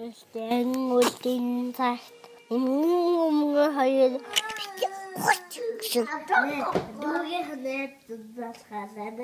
[0.00, 0.64] Гэхдээ
[0.96, 4.12] үлдэн цагт өмнө хоёр
[5.76, 6.06] гэсэн.
[7.00, 7.94] Дүүгийн ханаад
[8.36, 9.18] залхалаад.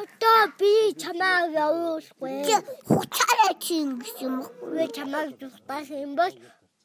[0.00, 2.36] Одоо би чамаа явуулахгүй.
[2.84, 4.36] Хуцаараа чинь гэсэн юм.
[4.76, 6.34] Би чамаа зүгтааш юм бол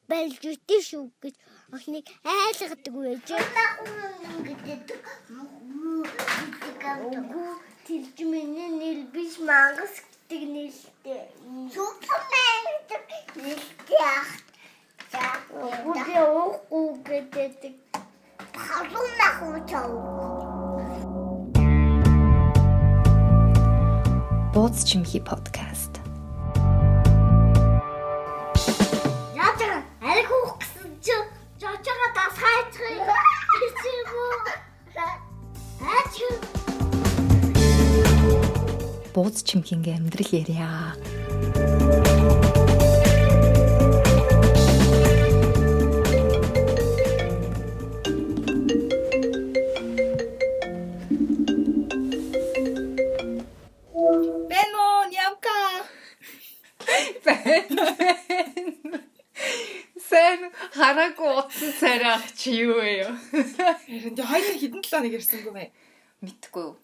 [0.07, 1.35] байлж үтээ шүү гэж
[1.75, 3.27] охиныг айлгадаг байж.
[7.85, 11.21] Тэлж миний нэл биш мангас гэдэг нэлтэй.
[11.69, 12.65] Супермен
[13.35, 14.31] нэлтэй ах.
[15.53, 16.17] Үгүй
[16.69, 17.73] уухгүй гэдэг.
[18.57, 19.85] Халуун нах уучаа.
[24.53, 26.01] Бууз чимхи подкаст.
[29.37, 31.15] Яатаа аль хуух гэсэн чи
[31.61, 33.05] жожоо дас хайцгыг
[33.53, 34.33] хийчих үү?
[35.85, 36.54] Аач.
[39.15, 40.91] Бууз чимхинගේ амьдрал ярья.
[54.51, 55.55] Бэн уу, нямка.
[60.09, 60.39] Сэн
[60.75, 63.15] хараагүй утсан царай ах чи юу вэ?
[63.87, 65.71] Харин тий хоёул хідэн 7 хоног ирсэнгүй мэ.
[66.19, 66.75] Мэдгүй юу.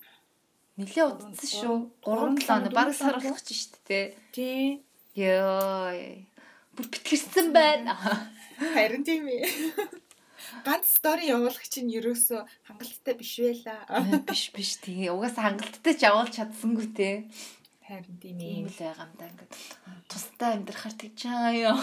[0.82, 1.78] Нилээ утсан шүү.
[2.02, 4.06] 3 7 хоног баг сар болох ч шүү дээ.
[4.34, 4.82] Тий.
[5.14, 5.94] Йоо.
[6.74, 7.94] Бүр битгэрсэн байна.
[8.58, 9.46] Харин тийм ээ.
[10.66, 13.82] Ганц стори явуулах чинь ерөөсөө хангалттай биш байлаа.
[14.28, 17.10] Биш биш тэгээ угаасаа хангалттай ч явуулж чадсангүй те.
[17.88, 18.74] Харин тийм Ийм ээ.
[18.74, 19.54] л байгаа юм да ингээд
[20.10, 21.78] тустай амьдрахаар тэгж байгаа ёо.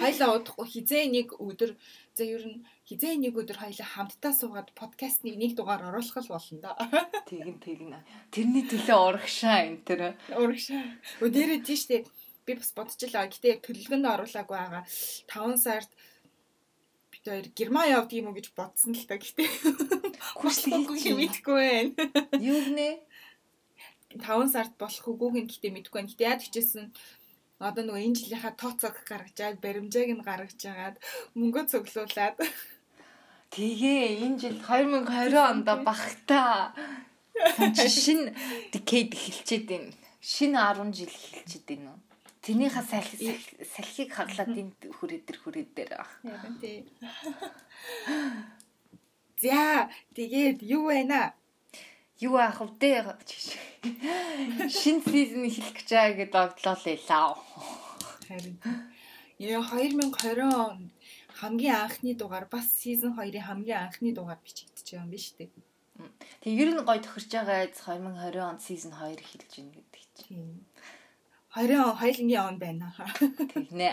[0.00, 1.70] Хоёлаа удахгүй хизээ нэг өдөр
[2.16, 6.58] за ер нь хизээ нэг өдөр хоёлаа хамтдаа суугаад подкастны нэг дугаар оруулах л болно
[6.62, 6.72] да.
[7.30, 7.98] Тэгин тэгнэ.
[8.30, 10.00] Тэрний төлөө урагшаа энэ тэр.
[10.30, 10.94] Урагшаа.
[11.18, 12.06] Өдөрөө тийштэй
[12.46, 13.26] би бас бодчихлаа.
[13.26, 14.84] Гэтэ яг төлөвлөгөөнд оруулаагүй байгаа.
[14.86, 15.90] 5 сард
[17.10, 19.18] бид хоёр Герман явдаг юм уу гэж бодсон л та.
[19.18, 19.42] Гэтэ
[20.46, 21.90] хүслэхгүй юм мэдгүй байна.
[22.38, 23.02] Юу гинэ?
[24.14, 26.10] 5 сард болох үгүйг нь гэтээ мэдгүй байна.
[26.14, 26.94] Гэтэ яад хичээсэн
[27.58, 30.96] одоо нөгөө энэ жилийнхаа тооцоог гаргажаад баримжааг нь гаргаж агаад
[31.34, 32.36] мөнгө цуглуулад
[33.56, 36.76] Тэгээ энэ жил 2020 онд багтаа
[37.72, 38.36] чи шин
[38.68, 39.92] decade эхэлчихэд байна.
[40.20, 42.00] Шинэ 10 жил эхэлчихэд байна уу?
[42.44, 43.16] Тэрнийхээ салхи
[43.64, 45.92] салхийг хаглаад энд хүрээ дээр хүрээ дээр.
[46.28, 46.84] Ярин тий.
[49.40, 51.32] За тэгээд юу байна?
[52.20, 53.16] Юу аах вэ?
[54.68, 57.00] Шинэ сизон эхлэх гэж байгаа гэдээ огтлоо лээ.
[58.28, 58.60] Харин
[59.40, 60.92] яа 2020 он
[61.40, 65.50] хамгийн анхны дугаар бас сизон 2-ын хамгийн анхны дугаар бичигдэж байгаа юм биш үү?
[66.40, 70.16] Тэг ер нь гой тохирч байгаа айц 2020 онд сизон 2 эхэлж байна гэдэг чинь.
[70.16, 70.64] Тийм.
[71.52, 72.88] 20 он хоёлынгийн он байна.
[73.52, 73.92] Тэгнэ.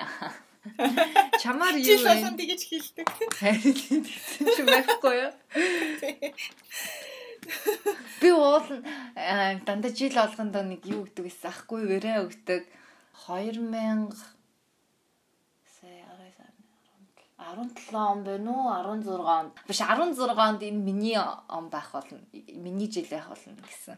[1.44, 2.08] Чамаар юу вэ?
[2.08, 3.08] болгон тэгэж хэлдэг.
[3.40, 5.32] Харин тийм ч байхгүй юу?
[8.24, 8.84] Би уул нь
[9.20, 12.64] аа, дандаа жил болгонд нэг юу гэдэг гэсэн ахгүй вэрэ өгдөг
[13.28, 14.16] 2000
[15.68, 16.08] сая
[17.44, 18.72] 17 он байна уу?
[18.72, 22.20] 16 он биш 16 онд энэ миний он байх болно.
[22.32, 23.98] Миний жил байх болно гэсэн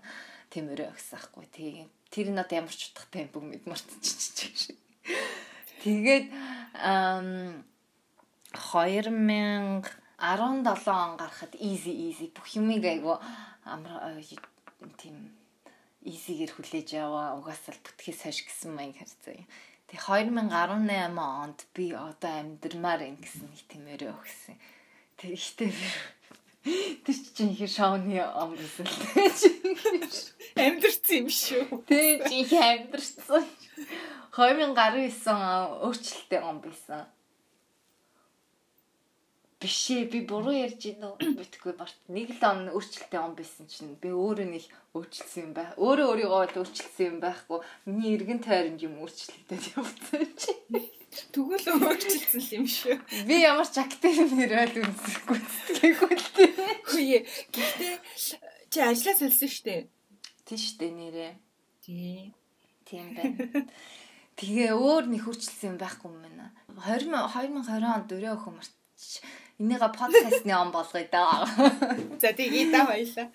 [0.50, 4.78] тиймэрээ өгсөн ахгүй тийм тэр нь одоо ямар ч утгатай юм бүгд мэд мартчихчих
[5.84, 6.26] тэгээд
[6.80, 7.64] ам
[8.54, 9.86] 2017
[10.20, 13.20] он гарахад easy easy бүх юмыг айгу
[13.66, 14.22] амар
[14.98, 15.36] тийм
[16.06, 17.36] easy-гэр хүлээж аваа.
[17.42, 19.50] Угаасаа л бүтгээс хойш гэсэн маяг харцаа юм.
[19.86, 24.58] Тэг 2018 онд би одоо амьдрмаар ин гэсэн нэг тиймэрээ өгсөн.
[25.18, 25.72] Тэг ихтэй
[27.06, 28.98] тэр чинь их шоуны ам гэсэн л
[30.56, 31.86] Амьдэрсэн юм шүү.
[31.86, 33.46] Тэг чи их амьдрсан.
[34.34, 37.06] 2019 он өөрчлөлттэй он байсан.
[39.66, 41.18] Биш ээ би буруу ярьж байна уу?
[41.18, 41.98] Битгүй барт.
[42.06, 45.74] Нэг л он өөрчлөлттэй он байсан чинь би өөрөө нэг өөрчлөсөн юм байх.
[45.82, 47.60] Өөрөө өөрийгөө л өөрчлөсөн юм байхгүй.
[47.90, 50.54] Миний эргэн тойронд юм өөрчлөлттэй явцсан чи.
[51.34, 52.96] Тэгвэл өөрчлөлтсөн л юм шүү.
[53.26, 56.54] Би ямар ч актив нэрэл үзэхгүй сэтгэхгүй л тийм.
[56.86, 57.20] Хөөе.
[57.50, 57.96] Гэхдээ
[58.70, 59.90] чи ажлаа солисон штэ.
[60.46, 61.34] Тийш дээ нэрээ.
[61.82, 62.38] Тий.
[62.86, 63.66] Тийм байна.
[64.38, 66.54] Тэгээ өөр нэг хурцлсан юм байхгүй юм байна.
[66.70, 68.62] 20 2020 онд дөрөө өхөн
[69.58, 71.48] Энийга подкастны он болгоё да.
[72.22, 73.32] За тэгээ да баялаа.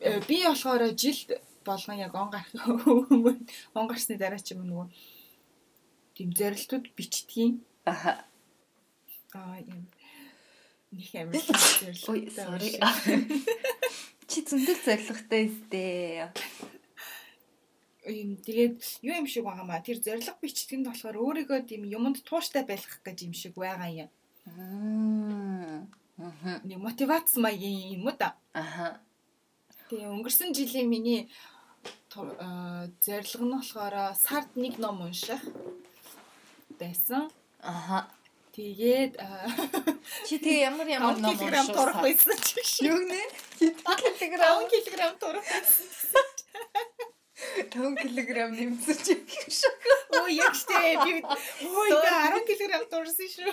[0.00, 2.52] Э, Би болохоор жилд болгон яг он гарах
[2.86, 3.38] өмнө
[3.74, 4.86] он гарсны дараа ч юм нөгөө
[6.18, 7.62] тийм зорилтууд бичдгийн.
[7.84, 8.24] Аха.
[9.32, 9.86] Аа юм.
[10.90, 12.78] Них Ой, sorry.
[14.26, 16.30] Чи зөндөл зоригтой өстэй.
[18.04, 22.84] юм тэгээд юу юм шиг байгаамаа тэр зориг бичтгэнд болохоор өөрийгөө тийм юмд тууштай байх
[23.02, 24.10] гэж юм шиг байгаа юм.
[24.46, 25.88] Мгм.
[26.64, 28.36] Нэг мотивац маягийн юм уу да.
[28.52, 29.00] Аха.
[29.88, 31.30] Тэгээ өнгөрсөн жилийн миний
[32.14, 35.42] аа, зорилго нь болохоор сард нэг ном унших
[36.78, 37.30] байсан.
[37.60, 38.06] Аха.
[38.54, 39.50] Тэгээд аа,
[40.28, 41.74] Чи тэгээ ямар ямар 5 ном кг уншсан?
[41.74, 42.86] турах байсан ч шиг.
[42.86, 43.20] Юу нэ?
[43.58, 45.90] 5 кг турах байсан.
[47.74, 49.74] 5 кг нэмсэн чи юм шиг.
[50.14, 51.34] Оо яг штэ би да
[52.30, 53.52] 10 кг турсан шүү.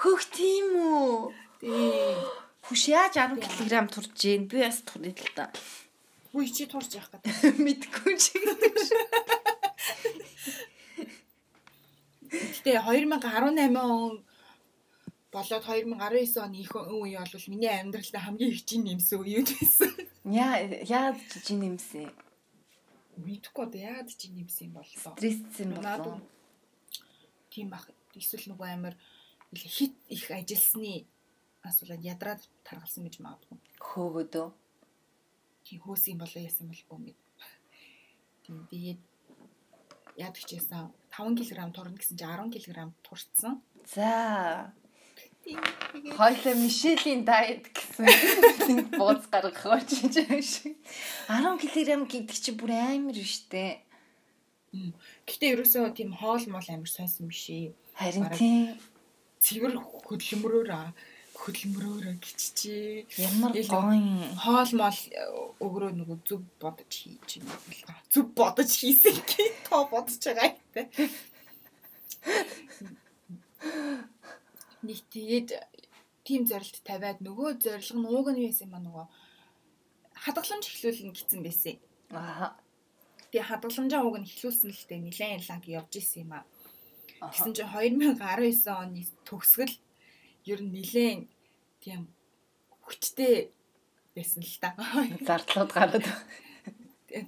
[0.00, 1.32] Хөх тийм үү?
[1.60, 2.16] Тий.
[2.64, 4.46] Хүш яаж 10 кг турж гин?
[4.48, 5.50] Би бас турна л та.
[6.32, 7.58] Үй чи турж явах гэдэг.
[7.64, 8.38] Мэдгүй чи.
[12.30, 14.22] Гэтэ 2018 он
[15.34, 19.90] болоод 2019 оны их үе бол миний амьдралд хамгийн их жин нэмсэн үе байсан.
[20.24, 22.06] Яа яа чи нэмсэн?
[23.18, 25.14] Мэдхгүй одоо яагаад жин нэмсэн юм бол тоо.
[25.18, 26.22] Стресссэн болов.
[27.50, 27.90] тийм бах.
[28.14, 28.94] Эсвэл нөгөө амар
[29.54, 31.06] хит их ажилласны
[31.62, 33.58] асуулаад ядраад таргалсан гэж магадгүй.
[33.82, 34.48] Хөөгөөдөө.
[35.66, 37.18] Тийм хөөс юм болоо яасан уу мэд.
[38.70, 39.00] Тэгээд
[40.46, 43.62] ч ясан 5 кг турна гэсэн чи 10 кг турцсан.
[43.86, 44.72] За.
[46.16, 50.76] Хойлоо Мишелийн дайет гэсэн бууз гаргах очиж байгаа шиг.
[51.28, 53.82] 10 кг гэдэг чи бүр амар штэ.
[55.26, 57.74] Гэтэ ерөөсөө тийм хоол мол амар сонсон биш ээ.
[57.98, 58.78] Харин тийм
[59.40, 59.74] Цэвэр
[60.06, 60.70] хөдөлмөрөөр
[61.40, 63.08] хөдөлмөрөөр гिचчээ.
[63.16, 63.96] ямар гоё.
[64.36, 65.24] Хоол мол э,
[65.64, 67.96] өгрөө нөгөө зүв бодож хийж юм байна.
[68.12, 70.88] Зүв бодож хийсэн гэх тоо бодож байгаа юм.
[74.84, 75.48] Нэг тэгээд
[76.24, 79.06] тийм зорилт тавиад нөгөө зорилго нь ууг нь юу байсан юм ба нөгөө
[80.24, 81.76] хадгаламж эхлүүлнэ гэсэн байсан.
[82.12, 82.52] Аа.
[83.32, 86.44] Тэгээ хадгаламжаа ууг нь эхлүүлсэн л дээ нилээн лаг явж исэн юм аа.
[87.20, 87.32] Аха.
[87.36, 89.74] Гэсэн чинь 2019 оны төгсгөл
[90.48, 91.20] ер нь нилээн
[91.84, 92.08] тийм
[92.80, 93.52] хүчтэй
[94.16, 94.72] байсан л та.
[95.28, 96.06] Зардлууд гараад.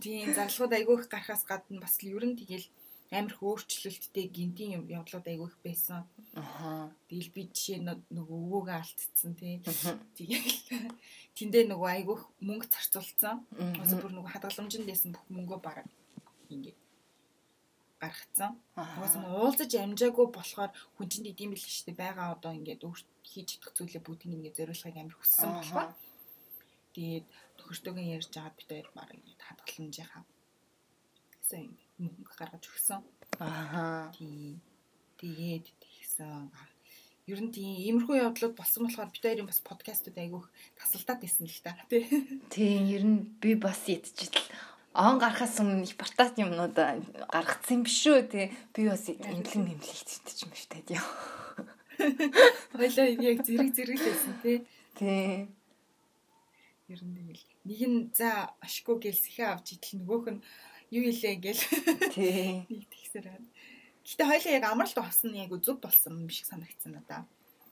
[0.00, 2.66] Тийм зарлууд айгүй их гарахаас гадна бас ер нь тэгэл
[3.12, 6.08] амар их өөрчлөлттэй гинтийн юм явдлууд айгүй их байсан.
[6.32, 6.88] Аха.
[7.12, 9.60] Тэгэл би жишээ нөгөө өвөөгөө алдцсан тий.
[10.16, 10.96] Тэгэл
[11.36, 13.44] тэндээ нөгөө айгүй их мөнгө зарцуулсан.
[13.76, 15.84] Осо бүр нөгөө хадгаламжинд дэсэн бүх мөнгөө бараг
[16.48, 16.72] ингэ
[18.02, 18.50] гаргацсан.
[18.74, 22.02] Угаас нь уулзаж амжаагүй болохоор хүн чинь идэм бил шүү дээ.
[22.02, 25.90] Бага одоо ингээд өөрт хийж идэх зүйлээ бүгдийг ингээд зориулахыг амар хүссэн болохоор
[26.94, 27.26] тэгээд
[27.58, 30.24] төгөртөөгөө ярьж агаад бид хоёр баг ингээд хадгаламжийнхаа
[31.38, 31.64] гэсэн
[32.02, 33.00] мөнгө гаргаж өгсөн.
[34.16, 34.58] Тий.
[35.18, 36.50] Тэгээд тэгсэн.
[37.30, 41.62] Ер нь тийм иймэрхүү явдлууд болсон болохоор бид хоёрын бас подкастууд айгүйх тасалдаад байсан л
[41.62, 41.78] та.
[41.86, 42.04] Тий.
[42.50, 44.34] Тийм ер нь би бас ядчил.
[44.92, 48.46] Он гарахаас өмнө их бартат юмнууд гаргацсан биш үү тий.
[48.76, 50.84] Би бас имлэг нэмлэгт ч юм биш таа.
[52.76, 54.58] Хойлоо яг зэрэг зэрэг л байсан тий.
[54.98, 55.48] Тий.
[56.92, 60.40] Ер нь тэгэл нэг нь за ашгүй гэл сэхэ авч идэл нөгөөх нь
[60.92, 61.62] юу илээ гэл
[62.12, 62.64] Тий.
[62.68, 63.48] нэг тэгсээр байна.
[64.04, 67.24] Гэтэ хоёлаа яг амралт болсон яг зөв болсон юм шиг санагдсан надаа.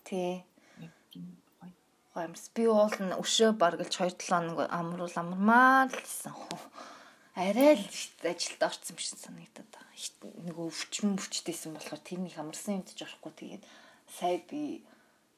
[0.09, 0.41] Тий.
[1.61, 1.77] Гоё.
[2.17, 6.33] Гомс би уул нь өшөө баргалж 2 7 хоног амруул амармаар л хийсэн.
[7.35, 7.87] Арай л
[8.27, 9.95] ажилд орсон шиг санагдаад байгаа.
[10.51, 13.65] Нөгөө өвчмөн өвчтэйсэн болохоор тэрнийг амарсан юм гэж орохгүй тэгээд
[14.11, 14.83] сая би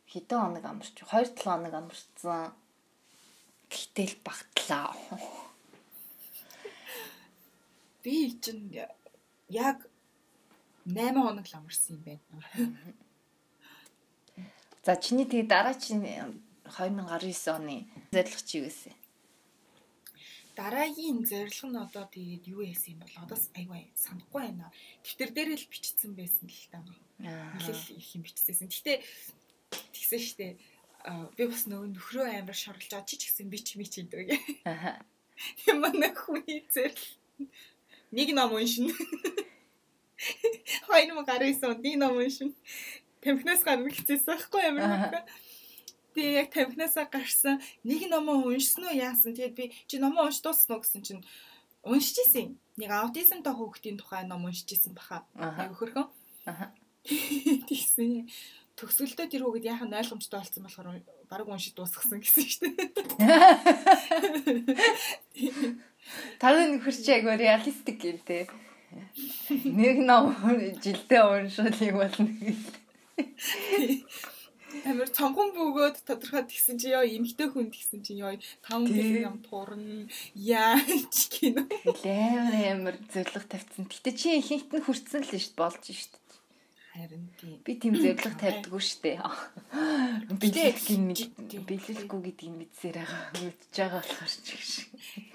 [0.08, 2.56] хэдэн хоног амарч 2 7 хоног амарсан.
[3.68, 4.96] Гэтэл багтлаа.
[8.00, 8.72] Би чинь
[9.52, 9.78] яг
[10.88, 12.96] 8 хоног л амарсан юм байна.
[14.80, 16.08] За чиний тэгээ дараа чинь
[16.64, 19.01] 2019 оны зорилго чи юу гэсэн?
[20.62, 24.70] Дараагийн зорилго нь одоо тэгээд юу яасан юм бол одоо айгүй санахгүй байна.
[25.02, 26.78] Дэвтэр дээр л бичсэн байсан л та.
[27.18, 28.70] Нилээл их юм бичсэн.
[28.70, 29.02] Гэтэ
[29.90, 30.46] тэгсэн штэ
[31.34, 34.38] би бас нөгөө нөхрөө амар шорлож байгаа чи ч гэсэн би ч ми ч гэдэг.
[34.70, 35.02] Аа.
[35.66, 37.10] Тийм манай хүний зорилго.
[38.14, 38.94] Нэг ном уншина.
[40.86, 42.54] Хоёр ма гарсан нэг ном уншина.
[43.18, 45.26] Тамхинаас гарна гэцээс байхгүй ямар
[46.12, 49.32] Тэгээ яг тамхинаасаа гарсан нэг номоо уншсан уу яасан.
[49.32, 51.24] Тэгээд би чи номоо унш дууссан уу гэсэн чинь
[51.82, 52.60] уншиж исэн.
[52.76, 55.24] Нэг аутизмтай хүүхдийн тухай ном уншиж исэн баха.
[55.34, 55.64] Аха.
[55.64, 56.08] Айгу хөрхөн.
[56.44, 56.72] Аха.
[57.68, 58.28] Тэгсэн.
[58.76, 62.88] Төгсгөлдөө тэр хүүхэд яахан ойлгомжтой болсон болохоор бараг уншиж дуусгасан гэсэн шүү дээ.
[66.40, 68.48] Таны нөхөр чи айгу реалистик юм те.
[69.48, 70.36] Нэг ном
[70.80, 72.64] жилдээ уншуулыг болно гэл.
[74.82, 78.34] Амар цонгон бөгөөд тодорхой тэгсэн чи ёо эмгтэй хүн тэгсэн чи ёо
[78.66, 81.62] таван гэлэн ям турна яаж гинэ.
[82.02, 83.86] Амар амар зөвлөг тавьсан.
[83.86, 86.22] Гэтэ чи ихэнх нь хүрсэн л шүү дээ болж шүү дээ.
[86.92, 87.58] Харин тийм.
[87.64, 89.18] Би тийм зөвлөг тавьдаггүй шүү дээ.
[90.42, 93.22] Билет гин билетгүй гэдгийг мэдсээр байгаа.
[93.38, 94.50] Мэдж байгаа болохоор ч.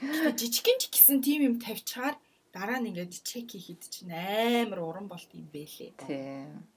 [0.03, 2.19] Гэтэ жижигэн ч гэсэн тийм юм тавьчихаар
[2.51, 5.97] дараа нь ингээд чек хийхэд чинь амар уран болт юм бэлээ.
[6.03, 6.67] Тийм.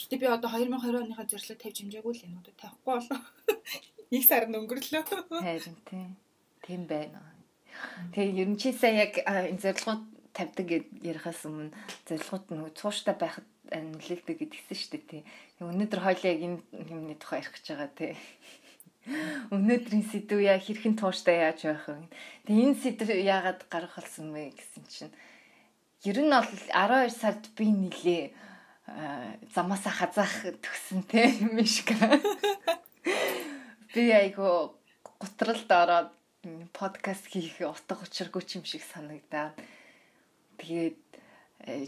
[0.00, 3.20] Гэтэ би одоо 2020 оныхаа зорилго тавьж хэмжээгүй л юм одоо тавихгүй болоо.
[4.12, 5.02] Нэг сар нь өнгөрлөө.
[5.28, 6.16] Харин тийм.
[6.64, 7.20] Тийм байна.
[8.16, 10.02] Тэгээ ер нь чи сая яг энэ зорилгууд
[10.32, 11.76] тавьдаг гэд ярихаас өмнө
[12.08, 15.22] зорилгууд нөгөө цууштай байхад нөлөөлдөг гэдгийгсэн шүү дээ тий.
[15.60, 16.58] Өнөөдөр хоёлаа яг энэ
[16.90, 18.12] юмны тухай ярих гэж байгаа тий.
[19.54, 22.08] Өнөөдрийн сэдв яа хэрхэн тууштай яаж байх вэ?
[22.48, 25.14] Тэгээ энэ сэдв яагаад гарах болсон бэ гэсэн чинь
[26.04, 28.49] ер нь бол 12 сард би нилээ
[29.54, 31.94] замаасаа хазаах төгсөн те мишка.
[33.94, 34.74] Би айгу
[35.18, 36.10] гутралд ороод
[36.72, 39.54] подкаст хийх утга учиргүй юм шиг санагдаад
[40.58, 40.98] тэгээд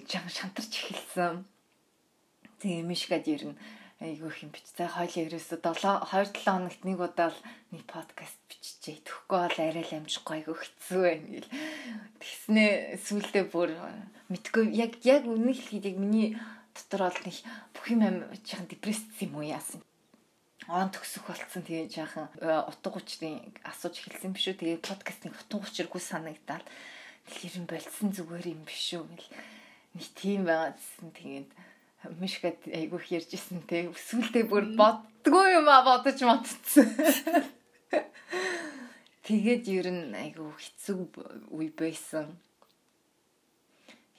[0.06, 1.44] жан шантарч эхэлсэн.
[2.60, 3.56] Тэгээ мишкад ер нь
[4.02, 4.66] айгу их юм бич.
[4.76, 7.40] За хойлоо ерөөсө 7 2 7 хоногт нэг удаа л
[7.70, 9.02] нэг подкаст биччихээ.
[9.06, 11.50] Тэхгүй бол арай л амжихгүй айгу хэцүү байна гэл.
[12.20, 13.70] Тэгснээ сүулдэ бүр
[14.28, 16.36] мэдгүй яг яг үнийг хэлэхэд яг миний
[16.74, 17.36] дотор бол нэг
[17.74, 19.80] бүх юм амжихан депресс юм уу яасан.
[20.68, 24.60] Он төгсөх болцсон тэгээ жаахан утга учирын асууж эхэлсэн биш үү.
[24.60, 26.66] Тэгээ подкастын утга учиргүй санагдаад
[27.28, 29.30] тэгэхээр юм болцсон зүгээр юм биш үү гэл
[29.98, 31.50] нэг тийм байгаа гэсэн тэгээд
[32.18, 36.88] мишгэд айгүйх ярьжсэн те өсвөлдөө бүр боддгоо юм а бодож матцсан.
[39.22, 40.98] Тэгээд ер нь айгүй хэцүү
[41.54, 42.34] үе байсан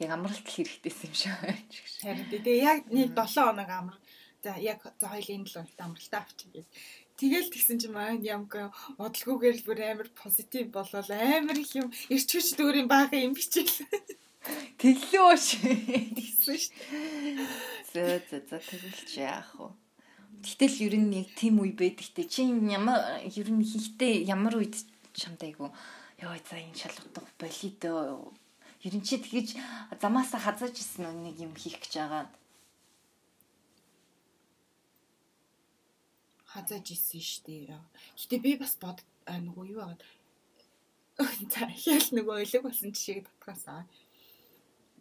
[0.03, 1.63] яг амралт хэрэгтэйсэн юм шиг байна.
[2.03, 3.98] Харин тэгээ яг нэг 7 хоног амар.
[4.43, 6.65] За яг за хоёлын 7 хоногт амралтаа авчихъя.
[7.17, 12.29] Тэгэл тэгсэн чинь маань ямка бодлогоогоор л бүр амар позитив болол амар их юм ирч
[12.33, 13.86] хүч дүүрийн баага юм бичээл.
[14.81, 15.62] Тэглөө ш.
[16.17, 16.65] Тэгсэн ш.
[17.93, 19.72] За за за тэгэлч яах вэ?
[20.43, 22.27] Гэтэл ер нь яг тийм үе байдаг те.
[22.27, 24.75] Чи ямар ер нь хийхдээ ямар үед
[25.15, 25.72] чамд айгу
[26.19, 28.33] ёо за энэ шалгах болидо
[28.83, 29.55] Ер нь чи тэгэж
[30.01, 32.27] замаасаа хазаж исэн нэг юм хийх гэж байгаа.
[36.51, 37.79] Хазаж исэн шүү дээ.
[38.19, 40.03] Гэтэ би бас бод нөгөө юу байгаа.
[41.53, 43.87] За ял нөгөө илэг болсон жишээг татгаасаа.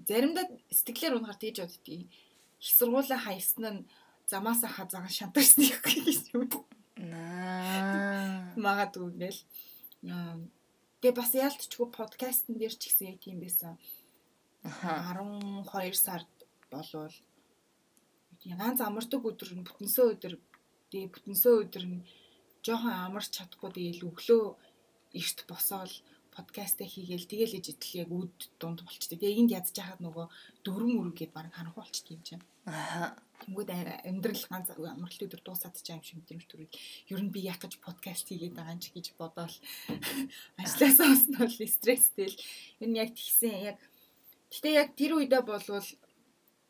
[0.07, 2.07] Заримдаа сэтгэлээр унахаар тэгж боддгийг.
[2.63, 3.87] Их сургуулаа хайсан нь
[4.31, 6.47] замаасаа хазаага шантарсан гэж юм.
[7.03, 8.55] Наа.
[8.55, 9.41] Магадгүй ингээл
[11.03, 13.75] Тэгээ бас яалтчгүй подкастн дээр ч гэсэн яг тийм байсан.
[14.63, 16.31] 12 сард
[16.71, 17.11] болвол
[18.47, 20.35] ганц амардаг өдөр нь бүтэнсөө өдөр
[20.95, 22.07] тэгээ бүтэнсөө өдөр нь
[22.63, 24.45] жоохон амарч чадахгүй тэгээл өглөө
[25.19, 25.93] эрт босоол
[26.33, 29.21] подкастаа хийгээл тэгээл иж идэл яг үд дунд болчтой.
[29.21, 30.27] Тэгээ энд ядж хахад нөгөө
[30.65, 32.45] дөрвөн үрэг гэдээ баг харанхуй болчтой юм чинь.
[32.67, 33.15] Аа.
[33.43, 33.71] Тэнгүүд
[34.07, 36.79] амьдрал ганц амралт өдөр дуусаад чаа юм шиг мэдрэмж төрөл.
[37.11, 39.57] Ер нь би яг гэж подкаст хийгээд байгаа юм чи гэж бодоол
[40.63, 42.39] ажлаасаа осноо л стресстэй л.
[42.79, 43.77] Ер нь яг тэгсэн яг
[44.53, 45.89] Гэтэ яг тэр үедээ болвол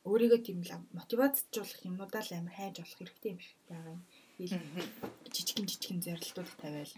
[0.06, 4.02] өөрийгөө тийм л мотивацжуулах юмудаа л амар хайж болох хэрэгтэй юм шиг байгаа юм.
[5.34, 6.94] Жижигэн жижигэн зорилтууд тавиал.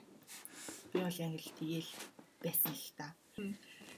[0.92, 1.90] Би бол яг л тэгээл
[2.44, 3.16] байсан л та.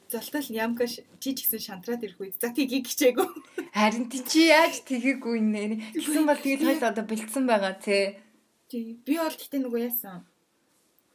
[0.06, 3.26] Золтол ямка чи ч гэсэн шантраад ирэх үед за тгий гिचээгөө.
[3.74, 5.90] Харин чи яаж тгийгүй нэ.
[5.98, 8.22] Тэгсэн бол тэгээд хойл одоо бэлдсэн байгаа тий.
[8.70, 9.02] Тий.
[9.02, 10.22] Би бол гэтээ нөгөө яасан.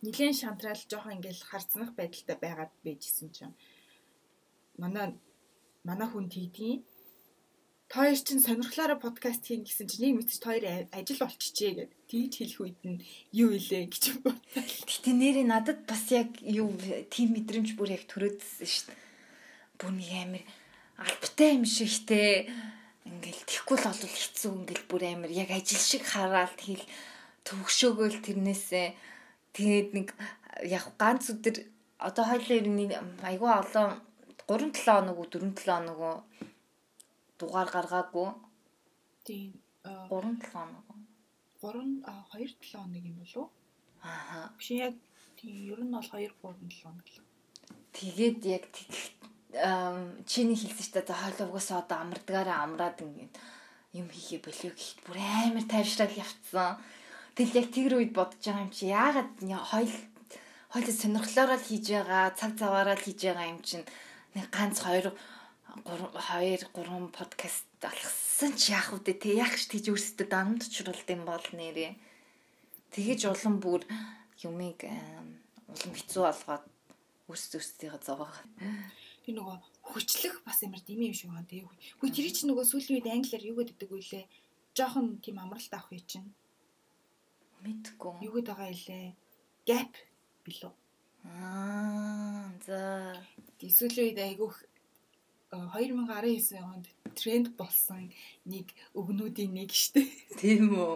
[0.03, 3.55] Нилийн шантраал жоохон ингээл харцнах байдалтай байгаад байжсэн чинь.
[4.75, 5.15] Манай
[5.87, 6.83] манай хүн тэгдгийн
[7.91, 11.91] та хоёр чинь сонирхлаараа подкаст хийн гэсэн чинь нэг мэдчих та хоёр ажил болчихжээ гэд.
[12.07, 13.03] Тэгж хэлэх үед нь
[13.35, 14.63] юу илээ гэж бодлоо.
[14.63, 16.71] Гэтэ нэрээ надад бас яг юу
[17.11, 18.99] тийм мэдрэмж бүр яг төрөөдсөн шүү дээ.
[19.75, 20.43] Бүр нэг амир
[21.03, 22.47] албатай юм шигтэй
[23.11, 24.51] ингээл тэгхгүй л бол хэцүү.
[24.55, 26.87] Ингээл бүр амир яг ажил шиг хараад тэгэл
[27.43, 28.87] төвөгшөөгөөл тэрнээсээ.
[29.51, 30.07] Тэгээд нэг
[30.63, 31.67] яг ганц өдөр
[31.99, 32.87] одоо хоёлаа ер нь
[33.19, 33.99] айгүй олон
[34.47, 36.23] 3 7 хоног уу 4 7 хоног
[37.41, 38.29] дугаар гаргаагүй.
[39.25, 39.51] Тийм.
[39.83, 40.87] 3 7 хоног.
[41.61, 43.49] 3 а 2 7 хоног юм болов уу?
[44.03, 44.53] Аа.
[44.57, 44.95] Биш яг
[45.37, 47.19] тийм ер нь бол 2 3 7 хоног л.
[47.97, 48.65] Тэгээд яг
[50.31, 53.33] чиний хэлсэн чинь за хойлоогоос одоо амардгаараа амраад ингээд
[53.99, 56.79] юм хийхээ болио гэхэд бүр амар тайвшрал явцсан.
[57.35, 59.93] Тэгэл яг тэр үед бодож байгаа юм чи яагаад хойл
[60.71, 63.83] хойлоо сонирхлоороо л хийж байгаа, цаг заваараа л хийж байгаа юм чинь
[64.35, 65.11] нэг ганц хоёр
[65.71, 71.05] 2 3 подкаст алхсан Авсан ч яах вэ те яг ч тийж өөрсдөө дамд чуралд
[71.13, 71.93] юм бол нэрээ.
[72.89, 73.85] Тэгэж улам бүр
[74.41, 74.81] юмыг
[75.69, 76.65] улам хэцүү болгоод
[77.29, 78.41] өөрсдөө өөрсдийгөө зовоогоо.
[79.21, 79.57] Тэр нөгөө
[79.93, 81.61] хүчлэх бас ямар дими юм шиг байна тий.
[82.01, 84.25] Хүй тэр чинь нөгөө сүүлийн үед англиар юу гэдэг вүлээ?
[84.73, 86.33] Жохон тийм амралт авах юм чинь.
[87.61, 88.25] Мэдгүй.
[88.25, 89.13] Юу гэдэг байгаа илээ?
[89.69, 89.93] Gap
[90.49, 90.73] билүү?
[91.29, 93.21] Аа за.
[93.61, 94.65] Сүүлийн үед айгүйх
[95.51, 98.07] 2019 онд тренд болсон
[98.47, 100.07] нэг өгнүүдийн нэг штэ.
[100.39, 100.95] Тийм үү.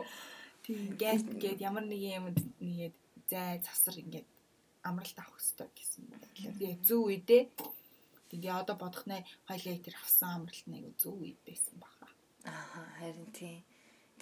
[0.63, 2.31] Тийм gap гээд ямар нэг юм
[2.63, 2.95] нэгээд
[3.27, 4.27] зай засар ингээд
[4.87, 6.27] амралт авах хэрэгтэй гэсэн юм байна.
[6.33, 7.43] Тэгээ зүү үедээ
[8.31, 12.07] тэгээ одоо бодох нэ хоёлаа тэр авсан амралт нэг зүү үед байсан баха.
[12.47, 13.59] Аа харин тийм.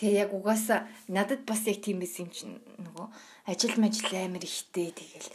[0.01, 3.07] Тэгээ яг угаасаа надад бас яг тийм байсан юм чинь нөгөө
[3.51, 5.29] ажил мажил амар ихтэй тэгэл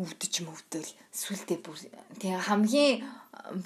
[0.00, 1.76] өвдөж мөвдөл сүлдээ бүр
[2.20, 3.04] тэгээ хамгийн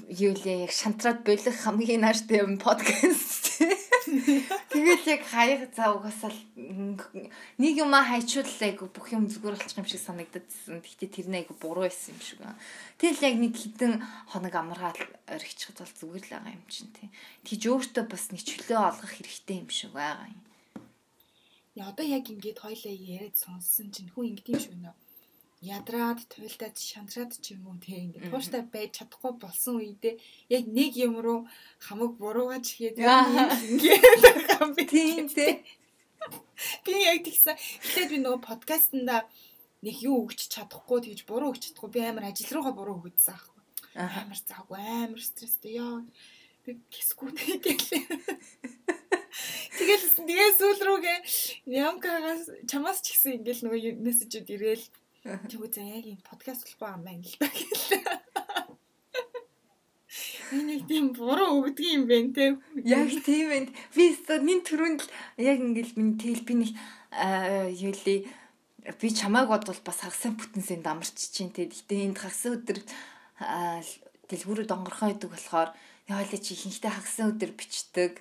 [0.08, 3.60] юу лээ яг шантраад болох хамгийн нааштай юм подкаст.
[4.74, 10.02] Тэгэл яг хаяг цаа угаасаа нэг юм хайчууллаа айгу бүх юм зүгээр болчих юм шиг
[10.04, 10.80] санагдадсан.
[10.84, 12.60] Гэхдээ тэр нь айгу буруу байсан юм шиг байна.
[13.00, 13.92] Тэгэл яг нэг хідэн
[14.30, 14.98] хоног амаргаад
[15.28, 17.08] орхичиход бол зүгээр л байгаа юм чинь тий.
[17.48, 20.42] Тэгж өөртөө бас нэг чөлөө олгох хэрэгтэй юм шиг байгаа юм.
[21.74, 24.94] Яа одоо яг ингээд хоёлаа яриад сонссон чинь хүн ингэдэм шиг байна
[25.64, 30.20] ядраад туйлдаад шантраад ч юм уу те ингээд тууштай байж чадахгүй болсон үедээ
[30.52, 31.40] яг нэг юм руу
[31.80, 35.64] хамаг буруугаж хийгээд ингээд байгаа би тийм те.
[36.84, 37.56] Би яг тэгсэн.
[37.56, 39.24] Эхлээд би нөгөө подкастнда
[39.84, 43.62] нэг юу өгч чадахгүй тэгж буруу өгч чадахгүй би амар ажил руугаа буруу өгдсөн аахгүй.
[43.96, 46.04] Амар заагүй амар стресстэй яа
[46.64, 48.04] би кисгүй тэгэл
[49.74, 51.18] Тэгэл тэгээ сүүл рүүгээ
[51.66, 54.84] ямкагаас чамаас ч гэсэн ингээл нөгөө мессежүүд ирээл
[55.24, 58.04] Тэгвэл за яг юм подкаст болохгүй юм байна л да гэлээ.
[60.52, 62.60] Энийг тийм буруу өгдөг юм бэ те.
[62.84, 63.72] Яг тийм байна.
[63.96, 65.08] Би нэг төрөнд л
[65.40, 66.70] яг ингээл миний тэл би нэг
[67.72, 68.28] юули
[69.00, 71.72] би чамааг бодвол бас хагасан бүтэнсэнд амарч чинь те.
[71.72, 72.84] Гэтэ энд хагасан өдөр
[74.28, 75.72] дэлгүүрүүд онгорхоо идэг болохоор
[76.04, 78.20] яалаа чи ихэнхдээ хагасан өдөр бичдэг.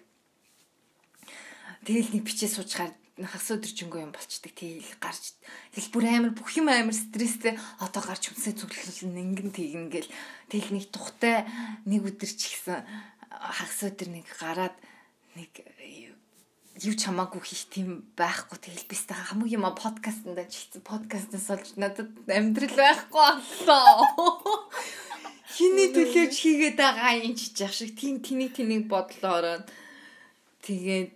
[1.83, 5.37] Тэгэл нэг бичээ суучгаар хагас өдөржингөө юм болчдөг тэгэл гарч
[5.77, 7.61] тэгэл бүр амар бүх юм амар стресстэй.
[7.77, 10.09] Одоо гарч хүнсээ зүглэл ингэн тэгнэ гэл.
[10.49, 11.45] Тэгэл нэг тухтай
[11.85, 12.81] нэг өдөр ч ихсэн
[13.29, 14.73] хагас өдөр нэг гараад
[15.37, 15.61] нэг
[16.81, 18.57] юу чамаагүй хийх тийм байхгүй.
[18.57, 24.73] Тэгэл би та хамгийн юм подкастнда чийсэн подкастнаас олж надад амьдрал байхгүй боллоо.
[25.53, 27.93] Хиний төлөөж хийгээд байгаа юм чиж шиг.
[27.93, 29.69] Тийм тэний тэнийг бодлоо ороод
[30.65, 31.13] тэгээд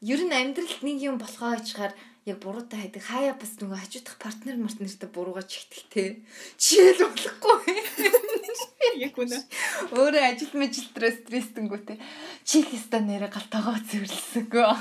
[0.00, 1.92] ер нь амьдралд нэг юм болохоо ичгаар
[2.24, 3.04] яг буруутай хайдаг.
[3.04, 6.02] Хаяа бас нөгөө хажуудах партнер мартнертэй буруугаа чигтэл те
[6.56, 7.76] жишээл болохгүй
[9.04, 9.38] яг үнэ.
[9.96, 11.94] Өөрөө ажил дээр стресстэнгүй те.
[12.44, 14.72] Чи хэвээр нэрэ галтагаа зөвлөсөгөө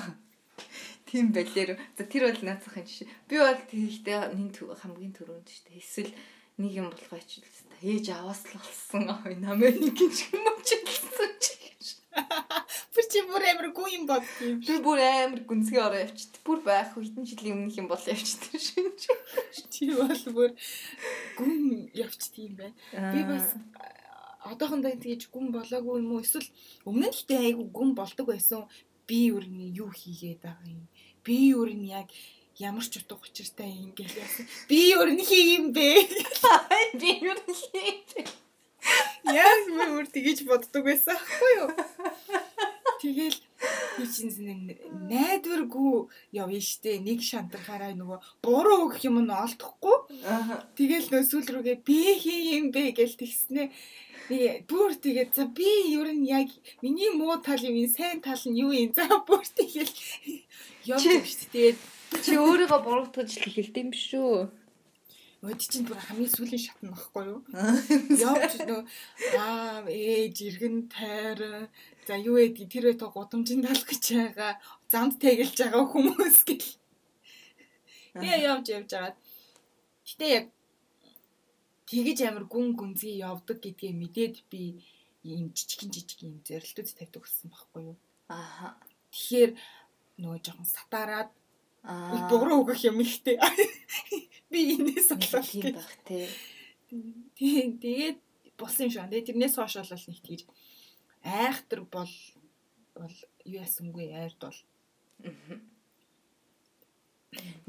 [1.10, 5.82] тийм байлэр за тэр бол наацхан жишээ би бол тэгэхдээ нэг хамгийн түрүүнд шүү дээ.
[5.82, 6.14] Эсвэл
[6.62, 9.04] нэг юм болохоо ичвэл ээж аваас л болсон.
[9.26, 11.60] Ой намайг нэг юм ч юм уу ч гэсэн чи
[12.94, 14.60] Бүр чи бүр амар гүн юм бод юм.
[14.66, 16.40] Би бүр амар гүнзгий ороо явчихд.
[16.46, 18.90] Бүр байх хэдэн жилийн өмнөх юм бол явчихд шин.
[19.70, 20.52] Чи бол бүр
[21.38, 22.76] гүн явчихд юм байна.
[23.14, 23.54] Би бас
[24.44, 26.24] одоохондоо тэгэж гүн болоогүй юм уу?
[26.26, 26.50] Эсвэл
[26.90, 28.66] өмнө нь ихтэй айгу гүн болдог байсан.
[29.06, 30.86] Би өөр нь юу хийгээд байгаа юм.
[31.26, 32.10] Би өөр нь яг
[32.58, 34.46] ямар ч утга учиртай юм гээл яасан.
[34.70, 35.88] Би өөр нь хийм бэ.
[37.00, 38.28] Би өөр нь хийм.
[39.30, 41.70] Яг мөр тэгэж боддог байсан аахгүй юу?
[43.00, 43.40] Тэгэл
[43.96, 44.76] би чинь
[45.08, 49.98] найдваргүй явна штэ нэг шантрахаараа нөгөө буруу өгөх юм нь олдохгүй.
[50.76, 53.72] Тэгэл нөө сүүл рүүгээ би хийм бэ гэж тэгснэ.
[54.28, 54.38] Би
[54.68, 56.52] бүр тэгээд за би ер нь яг
[56.84, 59.96] миний муу тал юм сайн тал нь юу юм за бүр тэгэл
[60.92, 61.80] явж штэ тэгээд
[62.24, 64.50] чи өөрийгөө буруутгаж хэлдэг юм шүү.
[65.40, 67.40] Өд чинь бүр хамгийн сүүлийн шат нь багхгүй юу?
[68.28, 68.84] Явж нөө
[69.40, 71.72] аа ээж иргэн тайр
[72.04, 74.54] за юу ээ тэр өтө гудамжинд талах гэж байгаа
[74.92, 76.68] замд тэгэлж байгаа хүмүүс гэл.
[78.20, 79.18] Тэгээ явж явж агаад.
[80.04, 80.46] Гэтэ яг
[81.88, 84.84] тэгэж амар гүн гүнзгий явдаг гэдгээ мэдээд би
[85.24, 87.98] ийм жижигэн жижиг юм зөрлөлтүүд тавьдаг болсон байхгүй юу?
[88.28, 88.76] Ааха.
[89.16, 89.52] Тэгэхээр
[90.20, 91.32] нөгөө жоохон сатараад
[91.84, 92.28] Аа.
[92.30, 93.40] Буруу өгөх юм ихтэй.
[94.50, 96.28] Би энэс болов юм баг тий.
[96.90, 98.18] Тэгээд
[98.58, 99.10] болсон юм шиг.
[99.10, 100.42] Тэгээд тэрнээс хойш бол нэг тийж
[101.24, 102.14] айхтар бол
[102.96, 104.60] бол юу ясангүй айрд бол.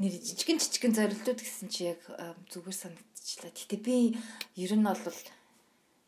[0.01, 2.01] Нэр жижигэн жижигэн зорилтууд гэсэн чи яг
[2.49, 3.51] зүгээр санагдчихлаа.
[3.53, 4.17] Гэтэ би
[4.57, 4.97] ер нь бол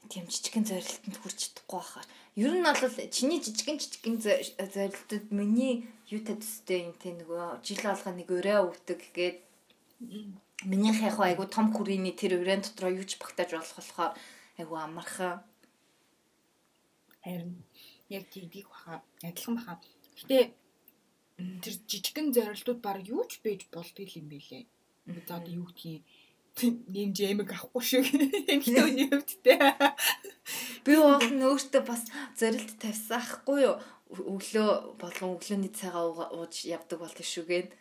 [0.09, 2.07] тийм жижигэн зорилтонд хүрч чадахгүй байхаар.
[2.35, 2.81] Ер нь бол
[3.13, 4.17] чиний жижигэн жижигэн
[4.73, 9.37] зорилтод миний юутай төстэй юм те нөгөө жил алга нэг өрөө өгдөг гээд
[10.65, 14.11] минийх яг айгу том хүрээний тэр өрөөнд дотроо юу ч багтааж болох болохоор
[14.59, 15.43] айгу амархан.
[17.23, 17.63] Харин
[18.09, 19.79] яг тийдийг баха адилхан баха.
[20.19, 20.53] Гэтэ
[21.63, 24.67] тэр жижигэн зорилтууд баг юу ч байж болдго юм билэ.
[25.05, 26.03] За одоо юу гэдгийг
[26.61, 28.03] нэмж эмэг авахгүй шүү.
[28.53, 29.57] Эмэгтэйний хувьд те.
[30.85, 32.05] Би бол нөөстөө бас
[32.37, 33.75] зорилт тавьсан ахгүй юу?
[34.13, 37.73] Өглөө болгон өглөөний цагаа ууж явдаг бол тийшүүгээд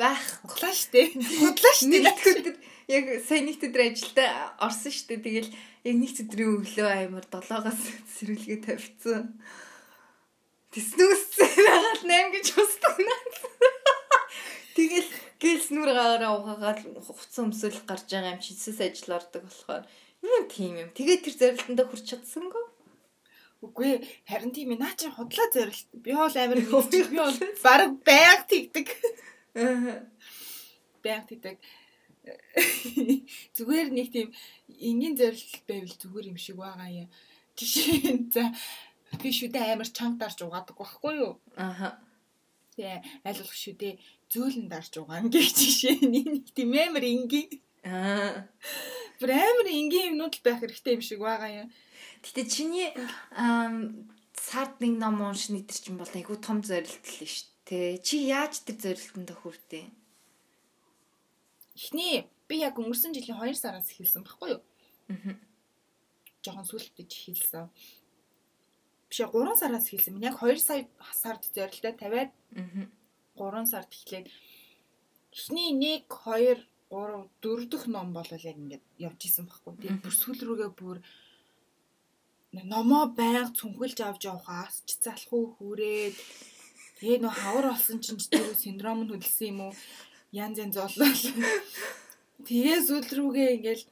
[0.00, 0.24] байх.
[0.48, 1.12] Худлаа штэ.
[1.20, 1.92] Худлаа штэ.
[1.92, 2.56] Нэг өдөр
[2.88, 5.20] яг сайн нэг өдөр ажилдаа орсон штэ.
[5.20, 5.52] Тэгэл
[5.84, 7.80] яг нэг өдрийн өглөө аймар 7-оос
[8.16, 9.36] сэрүүлгээ тавьсан.
[10.72, 13.20] Тэснүүс байгаад 8 гэж устдаг наа.
[14.78, 15.10] Тэгэл
[15.42, 19.84] гэлс нүр гаараа ухаагаад хуцсан өмсөл гарч байгаа юм чи сэс ажил ордог болохоор
[20.24, 20.90] юм тийм юм.
[20.94, 22.64] Тэгээд тэр зорилтондоо хүрч чадсангүй.
[23.66, 23.90] Үгүй
[24.30, 25.88] харин тийм ээ наа чи худлаа зорилт.
[25.92, 28.88] Би бол амар би бол баг байг тэгдэг.
[29.54, 31.58] Байг тэгдэг.
[33.56, 34.28] Зүгээр нэг тийм
[34.78, 37.08] энгийн зорилт байвал зүгээр юм шиг байгаа юм.
[37.58, 38.54] Жишээ нь за
[39.18, 41.34] би шүдэ амар чанга дарж угаадаг байхгүй юу?
[41.58, 41.98] Аха.
[42.76, 43.98] Тэ аль болох шүдэ
[44.30, 47.50] зөөлөн дарж угаана гэх жишээ нь нэг тийм амар энгийн.
[47.82, 48.46] Аа.
[49.18, 51.68] Бүр амар энгийн юмнууд л байх хэрэгтэй юм шиг байгаа юм.
[52.22, 52.94] Гэтэ чиний
[54.38, 58.02] сард нэг ном уншны тэр чинь бол айгүй том зорилт л шүү дээ.
[58.02, 59.86] Чи яаж тэр зорилтонд хүрдээ?
[61.78, 64.62] Эхний би яг өнгөрсөн жилийн 2 сараас эхэлсэн байхгүй юу?
[65.08, 65.38] Аа.
[66.42, 67.70] Жохон сүлтэж эхэлсэн.
[69.06, 70.18] Биш 3 сараас эхэлсэн.
[70.18, 72.90] Миний яг 2 сая сард зорилтоо тавиад Аа.
[73.38, 74.26] 3 сард эхлээд
[75.30, 79.78] эхний 1 2 3 4 дэх ном бол яг ингээд явж исэн байхгүй.
[79.78, 80.98] Тэгээд бүр сүүл рүүгээ бүр
[82.66, 86.18] номоо байнга цүнхэлж авч явахаас ч залах уу хүрээд
[87.00, 89.72] тэгээ нөө хавар болсон чинь ч тэр синдром нь хөдөлсөн юм уу?
[90.30, 91.10] Янз янз боллоо.
[92.46, 93.84] Тэгээ сүүл рүүгээ ингээл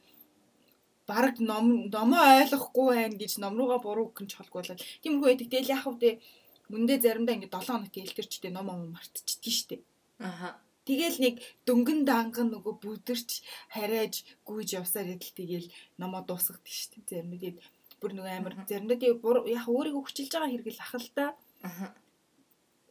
[1.09, 5.49] бараг ном номоо ойлгохгүй байна гэж ном руугаа буруу гэн чолгуулаад тиймэрхүү байдаг.
[5.49, 6.21] Тэгэл яах вэ?
[6.69, 9.75] Мөндөө заримдаа ингээд 7 хоног гэлтэрчтэй ном ом мартчихдгийг штэ.
[10.21, 10.61] Аха.
[10.85, 13.29] Тэгэл нэг дөнгөн данган нөгөө бүдэрч
[13.73, 14.13] харайж
[14.45, 15.67] гүйж явсаар идэл тэгэл
[15.97, 17.01] номоо дуусгадаг штэ.
[17.09, 17.57] Заримдаа тэгээд
[18.01, 21.25] бүр нөгөө амар заримдаа яг өөрийгөө хүчилж байгаа хэрэг л ах л та.
[21.65, 21.87] Аха.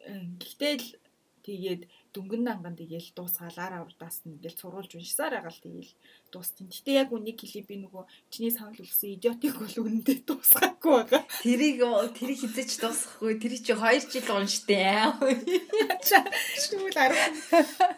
[0.08, 0.88] Гэхдээ л
[1.44, 5.92] тэгээд дөнгөн данган тэгээл дуусгаалаар аврудаас нь ингээл сурулж уншсаар байгаа л тэгээл
[6.32, 6.68] дуустын.
[6.68, 11.22] Гэтэ яг үнийг хэлий би нөгөө чиний санал үлсэн идиотик бол үнэндээ дуусгаагүй байгаа.
[11.44, 11.80] Тэрийг
[12.16, 13.32] тэрийг хизээч дуусгахгүй.
[13.40, 15.12] Тэрийг чи 2 жил унштай.
[16.64, 17.26] Шүүл арга.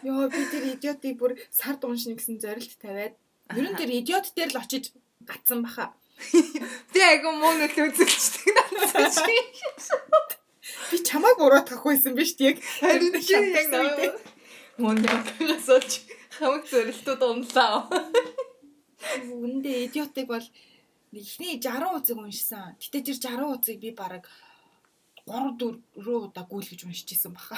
[0.03, 3.15] Йоо би тэр идиотик бүр сард уншина гэсэн зорилт тавиад
[3.55, 4.95] ер нь тэр идиот дээр л очиж
[5.27, 5.91] гацсан баха.
[6.93, 8.55] Би айгу муу нөл үзэлчдэг.
[10.91, 12.57] Би чамайг буруутгах байсан дээ яг.
[12.83, 13.35] Харин чи
[14.77, 15.91] муу нөлөөс олж
[16.35, 17.87] хамаг зорилтууд унлаа.
[19.23, 20.47] Үндэ идиотик бол
[21.15, 22.75] эхний 60 үзэг уншсан.
[22.79, 24.27] Гэтэ тэр 60 үзэг би бараг
[25.27, 27.55] 3 4 удаа гүйлгэж уншижсэн баха.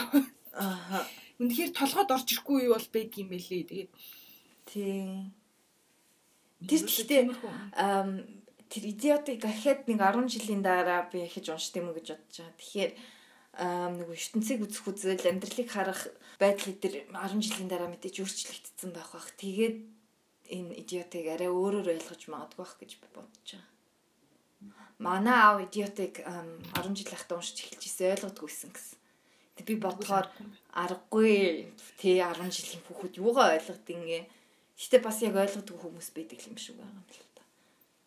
[0.53, 1.05] Аха.
[1.41, 3.65] Үнэхээр толгойд орж ирэхгүй юу бол байдаг юм байлээ.
[3.65, 3.91] Тэгээд
[4.65, 5.31] Тий.
[6.63, 7.21] Тэр гэхдээ
[7.75, 8.23] ам
[8.71, 12.55] тэр идиотыг дахиад нэг 10 жилийн дараа би яхиж уншд юм гэж бодож байгаа.
[12.57, 12.91] Тэгэхээр
[13.53, 16.09] нэг ертөнцийг үзэх үзэл амьдралыг харах
[16.41, 19.29] байдал дээр 10 жилийн дараа мэдээж өөрчлөгдсөн байх бах.
[19.37, 19.77] Тэгээд
[20.57, 23.69] энэ идиотыг арай өөрөөр ойлгож магадгүй байх гэж би бодож байгаа.
[24.97, 28.97] Манай аав идиотыг 10 жил ахта уншиж эхэлж ирсэн ойлгодгүйсэн гэсэн.
[29.53, 30.27] Тэг би бодохоор
[30.73, 31.69] аргагүй
[32.01, 34.25] тий 10 жилийн хүүхэд юугаа ойлгод ингээ.
[34.81, 37.43] Гэтэ бас яг ойлгодгүй хүмүүс байдаг юм шиг байгаа юм л та.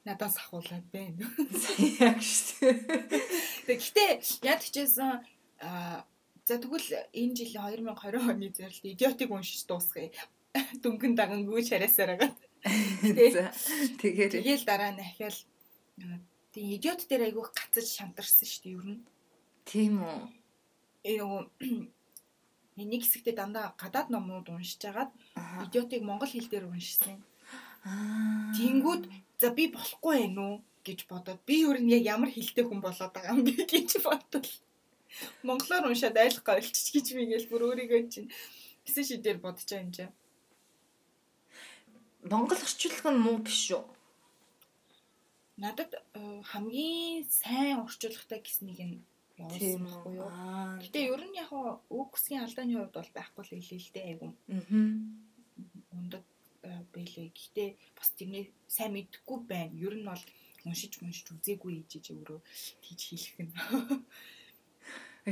[0.06, 1.22] надаас ахуулаад байна.
[2.02, 2.66] Яг шүү.
[3.66, 4.10] Гэхдээ
[4.42, 6.04] яд хичээсэн а
[6.46, 7.64] за тэгвэл энэ жилийн
[7.96, 10.10] 2020 оны зорилт идиотик уншиж дуусгая.
[10.82, 12.32] Дөнгөн даганггүй шарасаар байгаа.
[13.36, 13.52] За,
[14.02, 15.38] Тэгэхээр Тэгээл дараа нь ахяал
[16.52, 19.02] тийм идиот дээр айгүйх гацаж шантарсан шүү дээ ер нь.
[19.68, 20.18] тийм үү.
[21.06, 21.42] Э нөгөө
[22.80, 25.62] нэг хэсэгтээ дандаа гадаад номнууд уншиж агаад Аа.
[25.68, 27.22] идиотыг монгол хэл дээр уншсан.
[27.86, 28.50] Аа.
[28.58, 29.04] Тэнгүүд
[29.38, 33.12] за би болохгүй байх уу гэж бодоод би ер нь яг ямар хэлтэй хүн болоод
[33.14, 34.48] байгаа юм бэ гэж бодвол
[35.42, 38.30] монголоор уншаад айлах ойлчих гэж би ингээл бүр өөрийгөө чинь
[38.84, 40.14] гэсэн шидээр бодож байгаа юм чинь.
[42.30, 43.84] Монгол орчуулга нь муу биш үү?
[45.62, 49.00] Надад э, хамгийн сайн орчуулагтай гэснийг нь
[49.40, 50.28] явуулсан байхгүй юу?
[50.28, 50.76] Аа.
[50.82, 54.86] Гэтэ ер нь яг үг үсгийн алдааны хувьд бол байхгүй л дээ айгу Мгм.
[55.96, 56.24] ундаг
[56.62, 57.32] э, байлээ.
[57.32, 57.64] Гэтэ
[57.96, 59.72] бас тэрний сайн мэдхгүй байна.
[59.72, 60.22] Ер нь бол
[60.66, 62.40] уншиж уншиж үзээгүй ээжэж өөрөө
[62.82, 63.52] тийж хийх нь.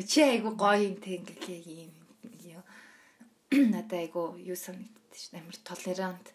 [0.02, 1.94] Чи айгу гоё юм те ингээ юм
[2.42, 2.62] юу.
[3.54, 6.34] Надад айгу юу санагдчих ш амар толерант.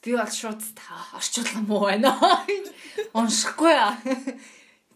[0.00, 0.64] Би бол шууд
[1.12, 2.16] орчуулсан муу байна.
[3.12, 4.00] Уншихгүй аа.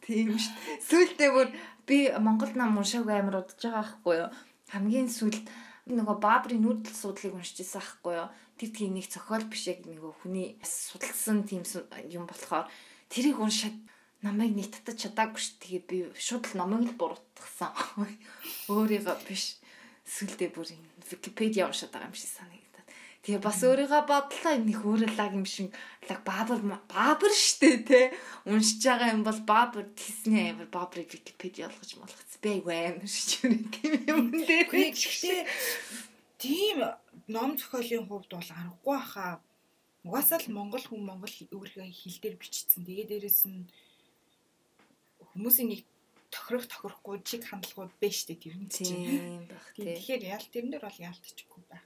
[0.00, 0.48] Тийм ш.
[0.88, 1.52] Сүүлдээ бүр
[1.84, 4.30] би Монгол нам уншаагүй амар удаж байгаа байхгүй юу.
[4.72, 5.44] Хамгийн сүүлд
[5.84, 8.32] нөгөө Баабрын нүүдэл суудлыг уншижсэн байхгүй юу.
[8.56, 11.68] Тэр тийм нэг цохол биш яг нөгөө хүний судалсан тийм
[12.08, 12.64] юм болохоор
[13.12, 13.76] тэрийг уншаад
[14.24, 15.60] намайг нэг татаж чадаагүй ш.
[15.60, 17.72] Тэгээд би шууд л номыг л буруутгасан.
[18.72, 19.60] Өөрийгөө биш.
[20.08, 20.72] Сүлдээ бүр
[21.04, 22.88] Википедиа уншаад байгаа юм шиг санагдаад.
[23.24, 25.72] Тэгээ бас өөрийгөө бодлоо энэ хөөрөлаг юм шиг
[26.08, 28.00] лаг баабар баабар штэ те.
[28.48, 32.32] Уншиж байгаа юм бол баабар тисний амар баабрыг Википедиа олгож молгоц.
[32.40, 33.68] Би амар шиж юм
[35.28, 35.48] дээр.
[36.40, 36.78] Тийм
[37.28, 39.40] ном зохиолын хувьд бол аргагүй хаа.
[40.04, 42.84] Угаасаа л Монгол хүн Монгол өөрийнхөө хэл дээр бичсэн.
[42.84, 43.64] Тэгээ дээрэс нь
[45.34, 45.82] хүмүүсийн нэг
[46.34, 49.46] тохирох тохирохгүй чиг хандлагууд байна шүү дээ тэр нь чинь.
[49.74, 51.84] Тэгэхээр ял тэрнэр бол яалтчихгүй байх.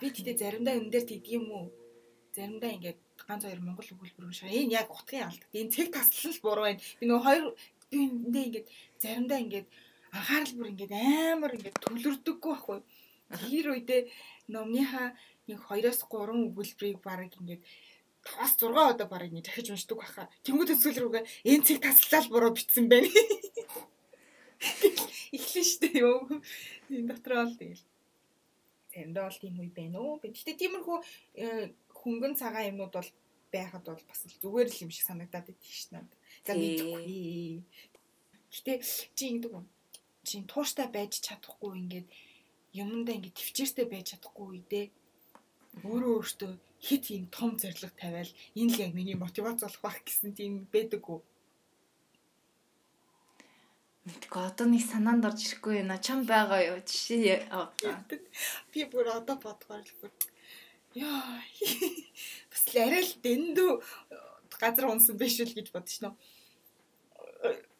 [0.00, 1.66] Би тэгтээ заримдаа энэ дээр тэгдэг юм уу?
[2.32, 4.48] Заримдаа ингээд ганц хоёр монгол өгүүлбэр уншаа.
[4.48, 5.50] Энэ яг утгын алдаг.
[5.52, 6.80] Энэ цэг таслал буруу байна.
[7.00, 7.44] Би нөгөө хоёр
[7.92, 8.68] би эндээ ингээд
[9.02, 9.68] заримдаа ингээд
[10.16, 12.80] анхаарал бүр ингээд амар ингээд төвлөрдөггүй байхгүй.
[13.32, 14.00] Тэр үедээ
[14.48, 15.08] номныхаа
[15.48, 17.62] нэг 2-оос 3 өгүүлбэрийг баг ингээд
[18.22, 20.30] 5-6 удаа барыг нэг дахиж уншдаг байхаа.
[20.46, 23.10] Тэнгүүд төсөл рүүгээ энэ цэг таслал буруу бичсэн байна.
[25.34, 26.30] Эхлэн штэ юу.
[26.86, 27.82] Энэ дотор бол тэгэл.
[28.94, 30.22] Заримдаа бол тийм үе байна уу.
[30.22, 30.98] Гэтэ тиймэрхүү
[31.34, 33.10] э, хөнгөн цагаан юмнууд бол
[33.50, 36.06] байхад бол бас зүгээр л юм шиг санагдаад байдаг шнэ.
[36.46, 37.66] За мэдгүй.
[38.54, 38.72] Гэтэ
[39.18, 39.66] чи ингэдэг юм.
[40.22, 42.06] Чи тууштай байж чадахгүй ингээд
[42.78, 44.86] юмдаа ингээд төвчээртэй байж чадахгүй үедээ
[45.82, 46.52] өөрөө өөртөө
[46.82, 51.02] хит ийм том зориг тавиал энэ л яг миний мотивац болох байх гэсэн тийм байдаг
[51.08, 51.22] уу?
[54.02, 55.94] Мэдгүй одоо нэг санаанд орж ирэхгүй юм.
[56.02, 56.78] Чам байгаа юу?
[56.82, 57.46] Жишээ
[58.74, 60.10] би бүр одоо бодгоор л бүр
[60.98, 61.38] яа
[62.50, 63.70] бас л арай л дэндүү
[64.62, 66.14] газар унсан биш үл гэж бодчих нөө.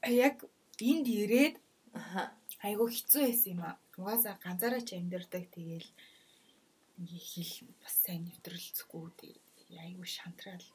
[0.08, 0.46] Яг
[0.78, 1.58] энд ирээд
[2.66, 3.76] айгу хэцүү байсан юм аа.
[3.98, 5.88] Угаасаа ганцаараа ч амьдэрдэг тэгээл
[7.00, 9.36] хэл бас сайн нэвтрүүлцэхгүй
[9.80, 10.66] айгүй шантраал.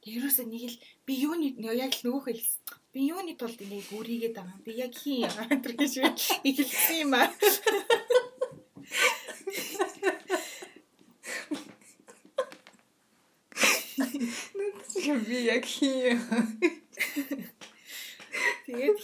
[0.00, 2.60] Тэг ерөөсөө нэг л би юуны яг л нөгөөх хэлсэн.
[2.92, 4.64] Би юуны тулд энийг үрийгээд байгаа юм.
[4.64, 5.92] Би яг хин яагаад гэж
[6.40, 7.28] ихэлсэн юм аа.
[14.00, 16.16] Нүг би яг хин.
[18.64, 18.98] Тэгээд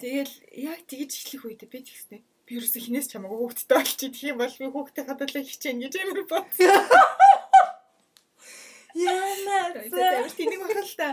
[0.00, 2.23] Тэгэл яг тэгж эхлэх үед би тэгснэ
[2.74, 4.10] ерөөсө хинээс ч хамаагүй хүүхдтэй.
[4.10, 6.74] Тэгэх юм бол би хүүхдээ хадгалаа хичээн гэж амар бодсон.
[8.94, 9.58] Яна.
[9.90, 11.08] Зүгээр тэнэг бодол та.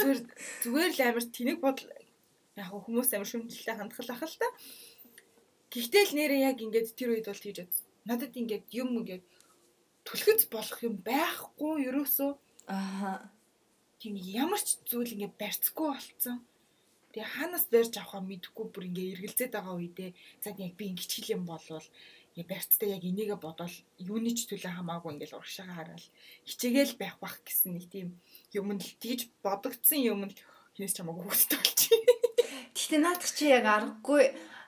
[0.00, 0.20] Зүгээр
[0.64, 1.88] зүгээр л амар тэнэг бодол
[2.56, 4.48] яг хүмүүс амар шүмжлэлтэй хандах ах л та.
[5.72, 7.84] Гэхдээ л нэрээ яг ингээд тэр үед бол тийж бодсон.
[8.08, 9.24] Надад ингээд юм ингээд
[10.08, 12.32] түлхэц болох юм байхгүй ерөөсөө.
[12.72, 13.28] Аа.
[14.00, 16.44] Тийм ямар ч зүйл ингээд барьцгүй болцсон.
[17.14, 20.10] Тэгээ хаанаас барьж авахаа мэдэхгүй бүр ингээ эргэлзээд байгаа үедээ
[20.42, 21.86] цаг яг би ингээ хичээл юм болвол
[22.34, 26.06] ингээ барьцтай яг энийгээ бодоол юуны ч төлөө хамаагүй ингээл урагшаага хараал
[26.42, 28.18] хичээгээл байх бах гэсэн нэг тийм
[28.50, 30.34] юм л тэгж бодогдсон юм л
[30.74, 32.02] хинээс ч хамаагүй хөвгтэй болчих.
[32.74, 34.22] Гэтэ наадах чи яг аргагүй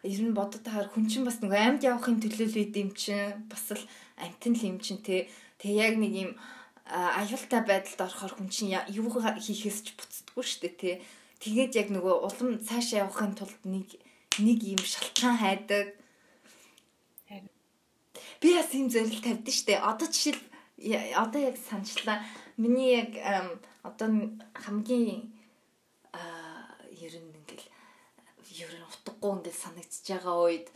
[0.06, 3.74] ер нь бодод тахаар хүн чинь бас нэг амьд явахын төлөө л идэм чинь бас
[3.74, 3.82] л
[4.22, 5.26] амтэн л юм чинь те.
[5.58, 6.30] Тэгээ яг нэг юм
[6.86, 10.92] аюултай байдалд орохоор хүн чинь юу хийхээс ч буцдаггүй шүү дээ те
[11.40, 13.92] Тэгээд яг нөгөө улам цаашаа явахын тулд нэг
[14.40, 15.92] нэг юм шалтгаан хайдаг.
[18.40, 19.80] Би бас юм зөвлөл тавьдсан шүү дээ.
[19.84, 20.42] Одоо жишээл
[21.16, 22.24] одоо яг санчлаа.
[22.56, 23.12] Миний яг
[23.84, 24.08] одоо
[24.56, 25.32] хамгийн
[26.12, 27.68] ер нь ингээл
[28.64, 30.68] ер нь утгагүй ингээл санагдчихж байгаа үед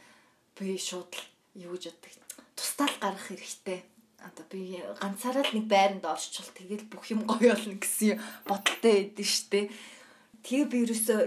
[0.56, 1.12] би шууд
[1.56, 2.28] юу гэж боддог.
[2.56, 3.80] Тустаал гарах хэрэгтэй.
[4.20, 9.24] Одоо би ганцаараа л нэг байранд орчвол тэгэл бүх юм гоё болно гэсэн бодолтой байдсан
[9.24, 9.66] шүү дээ
[10.44, 11.20] Тэгээ би ерөөсөө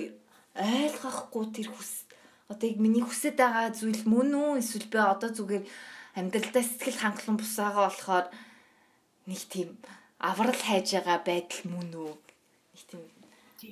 [0.53, 1.91] ойлгохгүй тэр хүс
[2.51, 5.65] одоо яг миний хүсэж байгаа зүйл мөн үү эсвэл би одоо зүгээр
[6.19, 8.27] амьдралдаа сэтгэл хангалуун бусаагаа болохоор
[9.29, 9.69] нэг тийм
[10.29, 12.13] аврал хайж байгаа байдал мөн үү
[12.73, 13.03] нэг тийм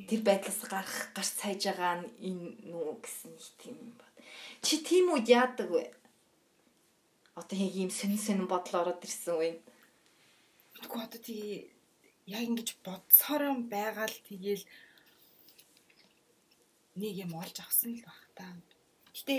[0.08, 4.13] тэр байдлаас гарах гарч хайж байгаа нь энэ нүү гэсэн нэг тийм бод.
[4.63, 5.84] Чи тийм үед яадаг вэ?
[7.36, 9.51] Одоо яг ийм сонин сонин бодол ороод ирсэн үе.
[10.80, 11.67] Тэгвэл одоо тий
[12.25, 14.63] яг ингэж бодсороо байгаа л тэгээл
[16.95, 18.45] нэг юм олж авсан л баг та.
[19.15, 19.36] Гэтэ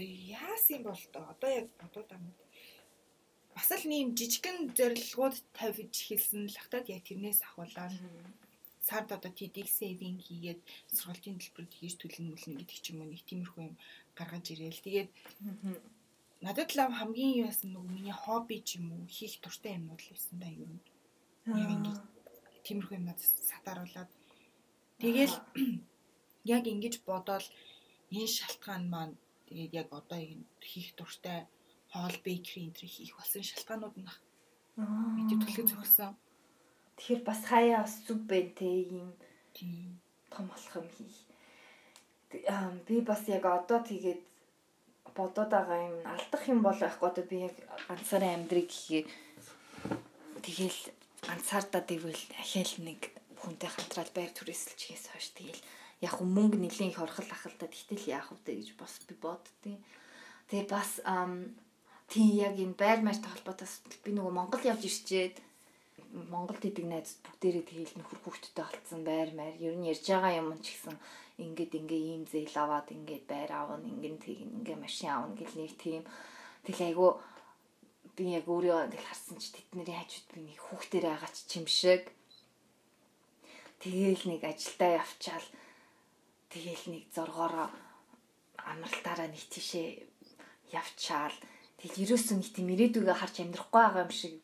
[0.00, 0.04] э,
[0.36, 2.26] яасан бол тоо одоо яг бодоод юм.
[3.54, 7.92] бас л нэм жижигхэн зорилгууд тавьж хэлсэн л хатад яг тэрнээс ахуулаад
[8.80, 10.60] сард одоо TDX saving хийгээд
[10.96, 13.76] сургалтын төлбөрөд хийж төлнө гэдэг ч юм уу нэг тиймэрхүү юм
[14.18, 14.84] гаргаж ирээл.
[14.86, 15.10] Тэгээд
[16.42, 20.36] надад л хамгийн яасан нөгөө миний хобби ч юм уу хийх дуртай юмнууд л байсан
[20.42, 20.80] да юу юм.
[21.46, 21.92] Яг ингэ
[22.66, 24.10] тиймэрхүү юм надад сатааруулаад
[25.02, 25.34] тэгэл
[26.56, 27.46] яг ингэж бодоол
[28.16, 29.14] энэ шалтгаан маань
[29.48, 30.20] тэгээд яг одоо
[30.70, 31.40] хийх дуртай
[31.92, 34.08] хоол бейкери энэ хийх болсон шалтгаанууд нь
[35.16, 36.12] мэдээ төлөв зохиосон.
[36.96, 39.08] Тэгэхээр бас хаяа бас зүг байна те ийм
[40.32, 41.18] том болох юм хийх.
[42.86, 44.20] Би бас яг одоо тэгээд
[45.16, 47.54] бодоод байгаа юм алдах юм бол байхгүй одоо би яг
[47.88, 49.04] ганцаараа амьдрыг гэхээ
[50.46, 50.80] тэгэл
[51.26, 53.00] ганцаардаа тэгвэл ахаал нэг
[53.42, 55.62] хүнтэй хамтраад байр түрээсэлж хийхээс хойш тэгэл
[56.06, 57.68] яг мөнгө нэлийн их орхол ахалтай.
[57.70, 59.78] Тэгтэл яах вэ гэж бас би боддیں۔
[60.50, 61.02] Тэгээ бас
[62.10, 63.68] тийм яг энэ байр маятай холбоотой
[64.02, 65.36] би нөгөө Монгол явж ирчээд
[66.12, 69.56] Монголд идэг найзууд бүгдээрээ тэгээл нөхөр хүүхдтэй болцсон байр маяр.
[69.56, 70.96] Ер нь ярьж байгаа юм ч гэсэн
[71.40, 75.72] ингээд ингээ ийм зээл аваад ингээд байр аавна ингээд тийг ингээ машин аавна гэл нэг
[75.80, 76.04] тийм.
[76.68, 77.08] Тэгэл айгу
[78.12, 82.12] би яг өөрөө тэгэл харсан чи тэдний хажууд би нэг хүүхдээр байгаа ч юм шиг
[83.82, 85.48] тэгээл нэг ажилдаа явчаал
[86.54, 87.68] тэгээл нэг зоргоороо
[88.70, 89.88] амралтаараа нэг тийшээ
[90.70, 91.36] явчаал
[91.82, 94.38] Тэгэл ерөөсөө нэг тийм ирээдүгээ харж амьдрахгүй байгаа юм шиг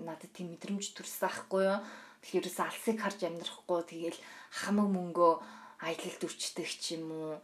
[0.00, 1.84] надад тийм мэдрэмж төрсөн ахгүй юу.
[2.24, 4.20] Тэгэхээр ерөөсөө алсыг харж амьдрахгүй тэгэл
[4.56, 5.32] хамаг мөнгөө
[5.84, 7.36] аялалд өчтдөг ч юм уу.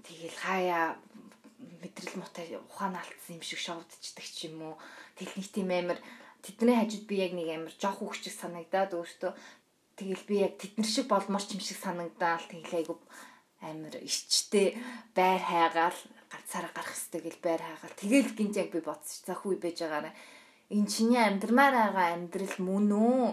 [0.00, 0.96] Тэгэл хаяа
[1.84, 4.74] мэдрэл муутай ухаан алдсан юм шиг шовдчихдаг ч юм уу.
[5.20, 6.00] Тэгэл нэг тийм амар
[6.40, 9.36] тэдний хажууд би яг нэг амар жоох хүүхчиг санагдаад өөртөө
[10.00, 12.96] тэгэл би яг тэднэр шиг болмоор ч юм шиг санагдаал тэгэл айгу
[13.60, 14.80] амар ичтэй
[15.12, 15.98] байр хайгаал
[16.32, 19.28] ганцаараа гарах хэрэгтэй гэл байр хаагаал тэгэл гинт яг би бодсоч.
[19.28, 20.14] За хүү байж байгаараа
[20.72, 23.24] энэ чиний амьдрмаар байгаа амьдрал мөн үү?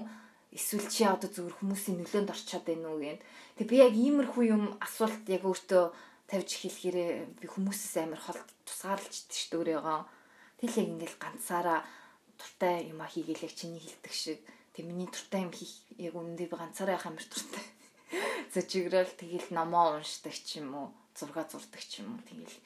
[0.51, 3.19] Эсвэл чи одоо зөвхөн хүмүүсийн нөлөөнд орчоод байна уу гэн
[3.55, 5.83] тэг би яг иймэрхүү юм асуулт яг өөртөө
[6.27, 10.01] тавьж хэлэхээрээ би хүмүүсээс амар хол тусгаарлждаг шүү дээ өөрийгөө.
[10.59, 11.79] Тэл яг ингээл ганцаараа
[12.35, 14.39] туртай юм а хийгээл яг чиний хилдэг шиг
[14.77, 17.65] тэг миний туртай юм хийх яг үнэндээ би ганцаараа явах амар туртай.
[18.53, 20.87] Зөжигрэл тэгэл номоо уншдаг ч юм уу
[21.17, 22.57] зураг зурдаг ч юм уу тэгэл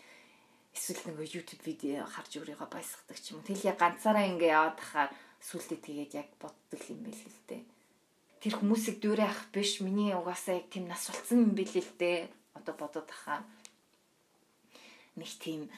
[0.75, 3.47] эсвэл нэг YouTube видео харж өөрийгөө баясгадаг ч юм уу.
[3.47, 7.63] Тэгэл яг ганцаараа ингээ яваад тахаар сүултээ тэгээд яг боддог юм байл л дээ.
[8.43, 12.27] Тэр хүмүүсийг дүүрээ ах биш миний угаасаа яг тийм нас болсон юм байл л дээ.
[12.59, 13.39] Одоо бодоод тахаа
[15.15, 15.71] нэг тийм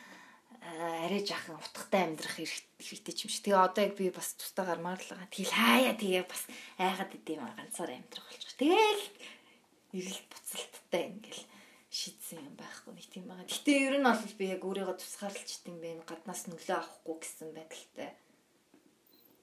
[0.64, 3.44] арай жахан утгатай амьдрах хэрэгтэй юм шиг.
[3.44, 5.28] Тэгээ одоо яг би бас тустаа гармаар л байгаа.
[5.28, 6.44] Тэгэл хаяа тэгээ бас
[6.80, 8.60] айгаад идэм ганцаар амьдрах болж байгаа.
[8.64, 9.04] Тэгэл
[9.94, 11.44] эрэл буцалттай ингээл
[11.92, 13.46] шийдсэн юм байхгүй нэг тийм байгаа.
[13.46, 16.08] Гэтэ ер нь бол би яг өөрийгөө тусгаарлалчт юм байна.
[16.08, 18.12] Гаднаас нөлөө авахгүй гэсэн байдалтай.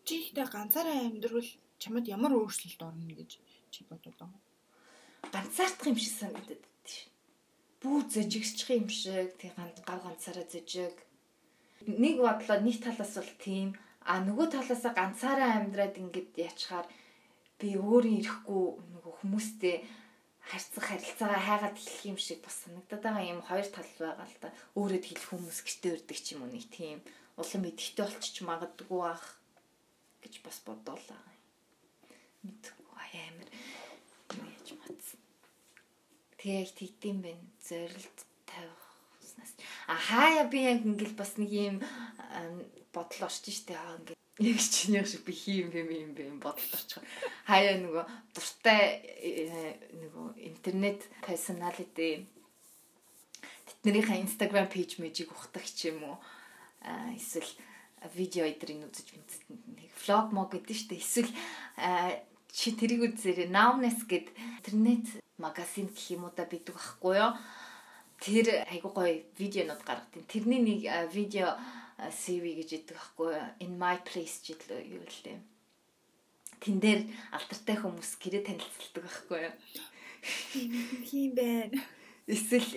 [0.09, 3.31] Чи ихтэй ганцаараа амьдрал чамд ямар өөрчлөлт орно гэж
[3.71, 4.41] чи бодод байгаа.
[5.31, 6.71] Ганцаардах юм шиг санагдаад байна.
[7.81, 9.55] Бүү зөжигсчих юм шиг тэг
[9.87, 11.10] гав ганцаараа зөжиг.
[11.87, 13.69] Нэг бодлоо нэг талаас бол тийм
[14.05, 16.87] а нөгөө талаасаа ганцаараа амьдраад ингээд яачаар
[17.61, 19.77] би өөрөө ирэхгүй нөгөө хүмүүстэй
[20.51, 24.49] харьцах харилцаагаа хайгаад хэлэх юм шиг бас санагдаад байгаа юм хоёр тал байгаа л да.
[24.77, 26.99] Өөрөд хэлэх хүмүүс гэртээ өрдөг ч юм уу нэг тийм
[27.41, 29.27] улам идэхтэй болчих магадгүй ах
[30.25, 31.23] гэж бас бодоолаа.
[32.45, 33.49] Мэдгүй амар
[34.37, 35.21] яаж матсан.
[36.41, 38.19] Тэгээ их тэгдэм байх зорилт
[39.41, 39.55] тавихснаас.
[39.87, 41.83] А хаяа би яг ингээл бас нэг юм
[42.93, 47.03] бодол орж штэ аа ингээд яг чиний шиг би хийм юм юм бэ бодолд орчих.
[47.47, 52.27] Хаяа нөгөө дуртай э, нөгөө интернет персоналити
[53.83, 56.17] тэднэрийнхээ инстаграм пэйж мэжийг ухдаг ч юм уу
[57.17, 57.51] эсвэл
[58.17, 59.13] видео эдрийг үзэж
[59.77, 61.01] нэг влог мог гэдэг дээ.
[61.01, 61.33] Эсвэл
[62.51, 63.53] чи тэрийг үзээрэй.
[63.53, 64.33] Nowness гэд
[64.65, 67.33] интернет магазин гэх юм уу да бидэг байхгүй юу?
[68.21, 70.25] Тэр айгуу гоё видеонууд гаргадаг.
[70.29, 71.57] Тэрний нэг видео
[72.09, 73.33] CV гэж яддаг байхгүй
[73.65, 75.41] in my place ч юу л дээ.
[76.61, 77.01] Тэн дээр
[77.33, 79.55] алдартай хүмүүс гэрээ танилцуулдаг байхгүй юу?
[81.09, 81.81] Хин байна.
[82.29, 82.69] Эсвэл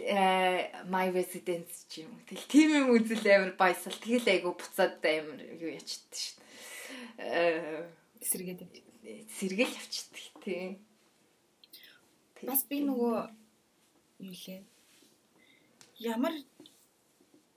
[0.87, 2.11] my residence ч юм.
[2.27, 3.95] Тэгэл тийм юм үзэл амар баясал.
[3.99, 6.39] Тэгэл айгу буцаад амар юу ячдаг шүү
[7.19, 7.87] дээ.
[8.23, 8.61] Сэргээд.
[9.35, 10.79] Сэргээл явчихдаг тий.
[12.47, 13.15] Бас би нөгөө
[14.23, 14.63] юу лээ.
[15.99, 16.33] Ямар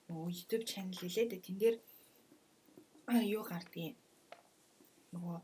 [0.09, 1.41] нөгөө YouTube channel дээ.
[1.41, 1.77] Тэн дээр
[3.25, 3.97] юу гардыг
[5.15, 5.37] нөгөө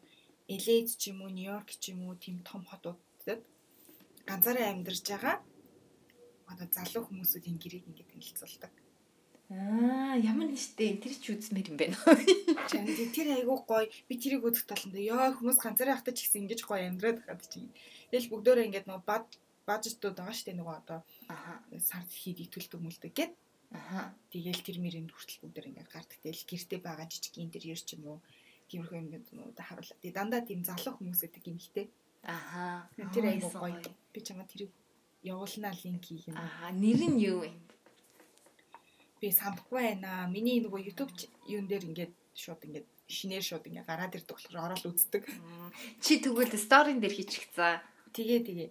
[0.53, 3.41] LA ч юм уу, Нью-Йорк ч юм уу тийм том хотуудад
[4.29, 5.41] ганцаараа амьдарч байгаа
[6.53, 8.73] одоо залуу хүмүүсүүд энэ гэрийг ингээд танилцуулдаг.
[9.53, 11.97] Аа, ямар нэштэй тэр ч үзмээр юм байна.
[12.69, 13.89] Тэр айгүй гоё.
[14.09, 17.69] Би тэрийг үзэх таланда ёо хүмүүс ганцаараа хатаж гисэн ингэж гоё амьдраад хаад чинь.
[18.13, 19.29] Тэгэл бүгдөө ингээд нөгөө бад
[19.67, 21.63] бажтууд байгаа штэ нөгөө одоо Аха.
[21.79, 23.33] сард хийдий төлдөг мүлдэг гэд.
[23.73, 24.13] Аха.
[24.33, 26.19] Тэгэл тэр мэрэнд хүртэл бүгдээр ингээд гардаг.
[26.21, 28.19] Тэгэл гэрте байгаа жижиг интерьер ч юм уу.
[28.69, 30.01] Тиймэрхүү ингээд да харуулаад.
[30.03, 31.87] Тэгээ дандаа тийм залуу хүмүүс гэдэг юм хтэй.
[32.23, 32.89] Аха.
[33.15, 33.81] Тэр айгүй гоё.
[34.13, 34.73] Би чамаа тэрийг
[35.23, 36.37] явуулнаа линк хийх юм.
[36.37, 37.51] Аа, нэр нь юу вэ?
[39.21, 40.27] Би самбахгүй байна.
[40.27, 41.13] Миний нөгөө YouTube
[41.47, 45.25] юун дээр ингээд шууд ингээд шинээр шууд ингээд гараад ирдэг болохоор ороод үздэг.
[46.03, 47.81] Чи тэгвэл сторин дээр хийчихцээ.
[48.13, 48.71] Тэгээ тэгээ.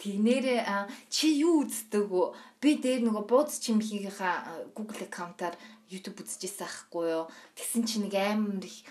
[0.00, 2.32] Тэгнэрээ а, чи юу үздэг вэ?
[2.60, 5.56] Би дээр нөгөө бууз чимхийнхаа а, Google аккаунтаар
[5.92, 7.28] YouTube үзчихсэн аахгүй юу?
[7.52, 8.88] Тэгсэн чи нэг амар их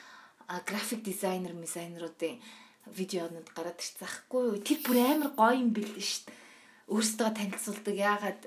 [0.70, 2.38] график дизайнер, дизайнеруудын
[2.94, 4.58] видеонууд гараад ирсэн аахгүй юу?
[4.62, 6.38] Тэр бүр амар гоё юм бэл шүү дээ.
[6.90, 8.42] Өөрсдөө танилцуулдаг яагаад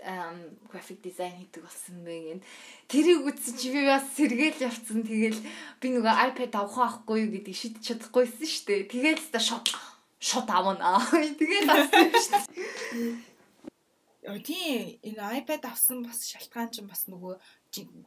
[0.67, 2.43] график дизайн хийдэг болсон бэ гэд.
[2.91, 5.07] Тэрийг үзсэн чи би бас сэргээл явцсан.
[5.07, 5.39] Тэгэл
[5.79, 8.91] би нөгөө iPad авах байхгүй юу гэдгийг шийдэж чадахгүйсэн шүү дээ.
[8.91, 9.71] Тэгэл та шот
[10.23, 11.03] шот авна.
[11.11, 13.33] Тэгээд авсан шүү дээ.
[14.23, 17.35] Яа тийм энэ iPad авсан бас шалтгаан чинь бас нөгөө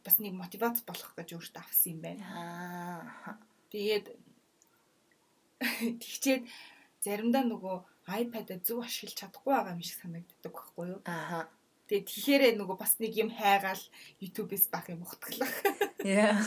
[0.00, 2.24] бас нэг мотивац болох гэж өөртөө авсан юм байна.
[2.32, 3.36] Аа.
[3.68, 4.16] Тэгээд
[6.00, 6.48] тэгчээд
[7.04, 11.00] заримдаа нөгөө iPad-а зөв ашиглаж чадахгүй байгаа юм шиг санагддаг байхгүй юу?
[11.04, 11.52] Аха.
[11.92, 13.84] Тэгээд тэгэхээр нөгөө бас нэг юм хайгаал
[14.24, 15.52] YouTube-с бах юм ухтглах.
[16.00, 16.40] Яа.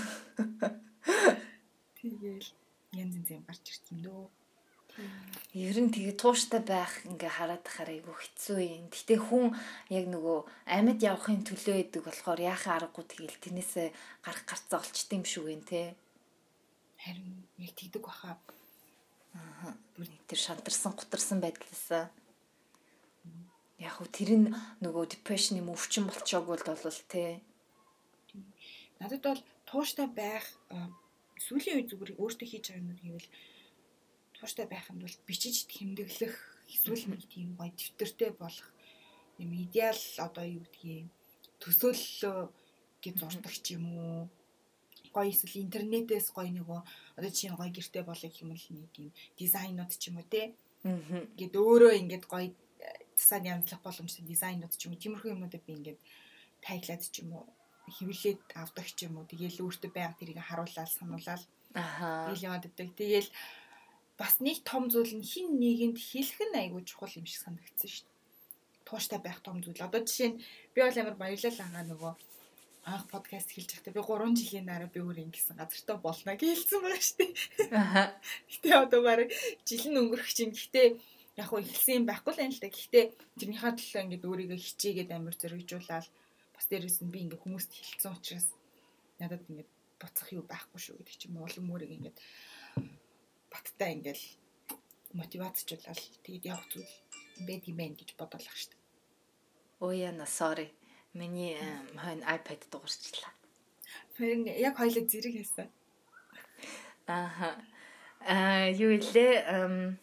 [2.02, 2.50] Тэгээл
[2.98, 4.34] янз янз юм гарч ирсэн дөө.
[5.54, 8.86] Ер нь тэгээ тууштай байх ингээ хараад тахаар айгу хэцүү юм.
[8.94, 9.58] Гэтэ хүн
[9.90, 10.40] яг нөгөө
[10.70, 13.88] амьд явахын төлөө идэг болохоор яхаа аргагүй тэгэл тэрнээсээ
[14.22, 15.82] гарах гарцаа олчт юм шүү гэн те.
[17.02, 18.38] Харин яг тэгдэг баха.
[19.34, 19.74] Аа.
[19.98, 22.14] Бүр тэр шантарсан гутарсан байдлаасаа
[23.80, 24.48] яг хөө тэр нь
[24.84, 26.64] нөгөө depression юм өвчин болчоог бол
[27.08, 27.40] те.
[29.00, 30.44] Надад бол тууштай байх
[31.40, 33.30] сүүлийн үе зүгээр өөртөө хийж байгаа юм гэвэл
[34.40, 36.36] тууштай байх юм бол бичиж тэмдэглэх
[36.72, 38.68] эсвэл нэг тийм гоё дэвтэртэй болох
[39.38, 41.08] юм идеал одоо юу гэдгийг
[41.62, 42.40] төсөөллөө
[43.04, 44.30] гэж зурдаг ч юм уу
[45.14, 46.80] гоё эсвэл интернетээс гоё нөгөө
[47.18, 50.56] одоо чинь гоё гэртэй болох юм бол нэг юм дизайнууд ч юм уу те
[50.88, 50.96] Аа.
[51.36, 52.56] ингээд өөрөө ингээд гоё
[53.20, 56.00] засаад янзлах боломжтой дизайнууд ч юм уу тиймэрхүү юмнуудыг би ингээд
[56.64, 57.46] тайглаад ч юм уу
[57.96, 62.90] хэвлээд авдаг ч юм уу тэгээл өөртөө байга тэрийг харуулаад сануулаад тэгэл яваад өгдөг.
[62.96, 63.30] Тэгээл
[64.20, 68.04] бас нэг том зүйл нь хин нэгэнд хэлэх нь айгүй чухал юм шиг санагдсан шүү
[68.04, 68.18] дээ.
[68.84, 69.80] Тууштай байх том зүйл.
[69.80, 70.42] Одоо жишээ нь
[70.76, 72.14] би бол амар баярлал ангаа нөгөө
[72.84, 76.80] анх подкаст хэлж байхдаа би 3 жилийн дараа би өөр ингэсэн газартаа болно гэж хэлсэн
[76.84, 77.32] байгаа шүү дээ.
[77.80, 78.04] Аха.
[78.52, 79.32] Гэтэ одоо баг
[79.64, 80.88] жил нь өнгөрөх чинь гэхдээ
[81.40, 82.68] яг хөө ихсэн юм байхгүй л юм л да.
[82.68, 83.06] Гэхдээ
[83.40, 86.08] тэрнийхээ төлөө ингээд өөрийгөө хичээгээд амар зэрэгжуулаад
[86.56, 88.48] бас дээрээс нь би ингээд хүмүүст хэлсэн учраас
[89.16, 92.18] надад ингээд буцах юу байхгүй шүү гэдэг чинь улам өөрийг ингээд
[93.52, 94.22] баттай ингээд
[95.18, 96.94] мотивацжуулаад тэгээд явах зүйл
[97.48, 98.82] байд юм байна гэж бодоолах шүү дээ.
[99.82, 100.70] Оо яна sorry.
[101.14, 103.34] Миний эм, хойно iPad дуурчлаа.
[104.18, 105.70] Харин яг хоёлоо зэрэг хийсэн.
[107.08, 107.58] Аха.
[108.22, 109.98] Аа юу илээ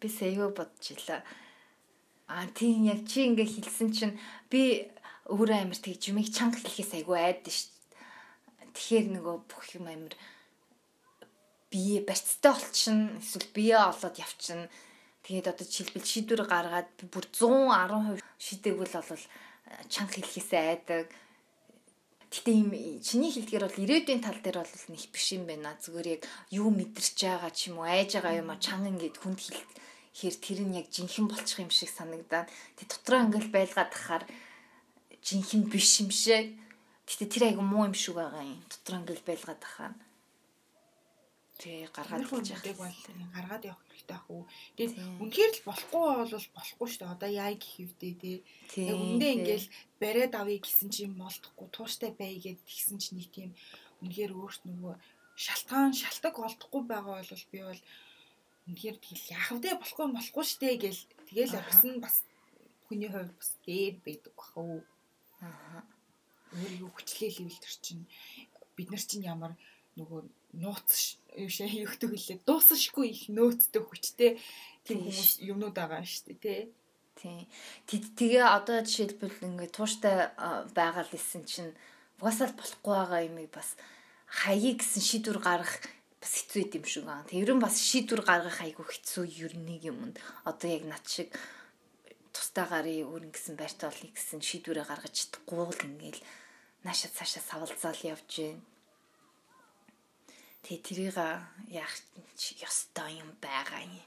[0.00, 1.22] би сэйгөө бодчихлаа.
[2.28, 4.20] Аа тийм яг чи ингээ хэлсэн чинь
[4.50, 4.90] би
[5.30, 7.70] өөрөө амир тэг жимиг чанга хэлхээс айгүй айдсан шүү.
[8.74, 10.14] Тэгэхээр нөгөө бүх юм амир
[11.70, 14.68] бие барьцтай болчихно эсвэл бие олоод явчихна.
[15.22, 19.24] Тэгээд одоо жишээлбэл шийдвэр гаргаад бүр 110% шийдэгвэл бол
[19.86, 21.06] чанга хэлхээс айдаг.
[22.30, 22.70] Гэтэ юм
[23.02, 25.78] чиний хэлдгээр бол ирээдүйн тал дээр бол нэг биш юм байна.
[25.78, 29.38] Зүгээр яг юу мэдэрч байгаа ч юм уу, айж байгаа юм а чанга ингээд хүнд
[29.38, 29.62] хэл
[30.14, 34.24] хэр тэр нь яг жинхэнэ болчих юм шиг санагдаад тэг дотроо ингээл байлгаад тахаар
[35.22, 36.54] жинхэнэ биш юм шиг.
[37.06, 38.62] Гэтэ тэр айгу муу юм шиг байгаа юм.
[38.66, 39.94] Дотроо ингээл байлгаад тахаар.
[41.60, 42.80] Тэгээ гаргаад явах яах.
[42.80, 42.96] бол
[43.36, 44.44] гаргаад явах хэрэгтэй ах уу.
[44.80, 47.14] Тэгээд үнэхээр л болохгүй бол болохгүй шүү дээ.
[47.14, 48.36] Одоо яа гэх хэвдээ тий.
[48.88, 49.66] Яг үндэ ингээл
[50.00, 53.50] бариад авъя гэсэн чинь молдохгүй тууштай бай гэд тэгсэн чинь нэг тийм
[54.00, 54.94] үнэхээр өөрт нөгөө
[55.36, 57.82] шалтгаан шалтак олдохгүй байгаа бол би бол
[58.68, 62.00] үнэхээр тэгэл яах вэ болохгүй болохгүй штэ гэл тэгэл Аха.
[62.00, 62.16] бас
[62.88, 64.80] хүний хувьд бас дээр байдаг бах уу
[65.40, 65.84] Аа.
[66.56, 68.04] өөрийгөө хүчлээл ивэлтэр чинь
[68.76, 69.52] бид нар чинь ямар
[69.96, 70.20] нөгөө
[70.56, 74.30] нууц юу шээ юхдэг хэлээ дуусахгүй их нөөцтэй хүчтэй
[74.84, 76.60] тийм хүмүүс юмнууд байгаа штэ тий
[77.20, 77.44] Тийм.
[77.84, 80.32] Тэд тэгээ одоо жишээлбэл ингээд тууштай
[80.72, 81.76] байгаа л исэн чинь
[82.16, 83.76] угаасаа болохгүй байгаа юмыг бас
[84.24, 85.84] хаяа гэсэн шийдвэр гаргах
[86.16, 87.28] бас хэцүү юм шиг байна.
[87.28, 90.16] Тэг ерөн бас шийдвэр гаргах айгүй хэцүү ер нь нэг юмд
[90.48, 91.28] одоо яг над шиг
[92.32, 96.24] тустай гарын өөрн гэсэн байртаа олно гэсэн шийдвэрээ гаргаж чадахгүй л ингээл
[96.88, 98.64] наашаа цаашаа савлцаал явж байна.
[100.64, 101.16] Тэгээ тэрийг
[101.72, 101.94] яах
[102.68, 104.04] ёстой юм байгаа юм.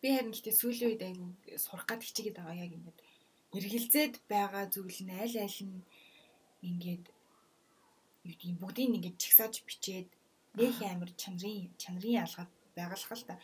[0.00, 1.26] Би харин гэхдээ сүүлийн үед айгу
[1.60, 2.98] сурах гад хичээгээд байгаа яг ингээд
[3.56, 5.84] эргэлзээд байгаа зүйл нь аль аль нь
[6.68, 7.04] ингээд
[8.24, 10.08] юу гэдэг бүгдийг ингээд чагсааж бичээд
[10.56, 13.36] нөх амир чанарын чанарын алгаад байгалах л та.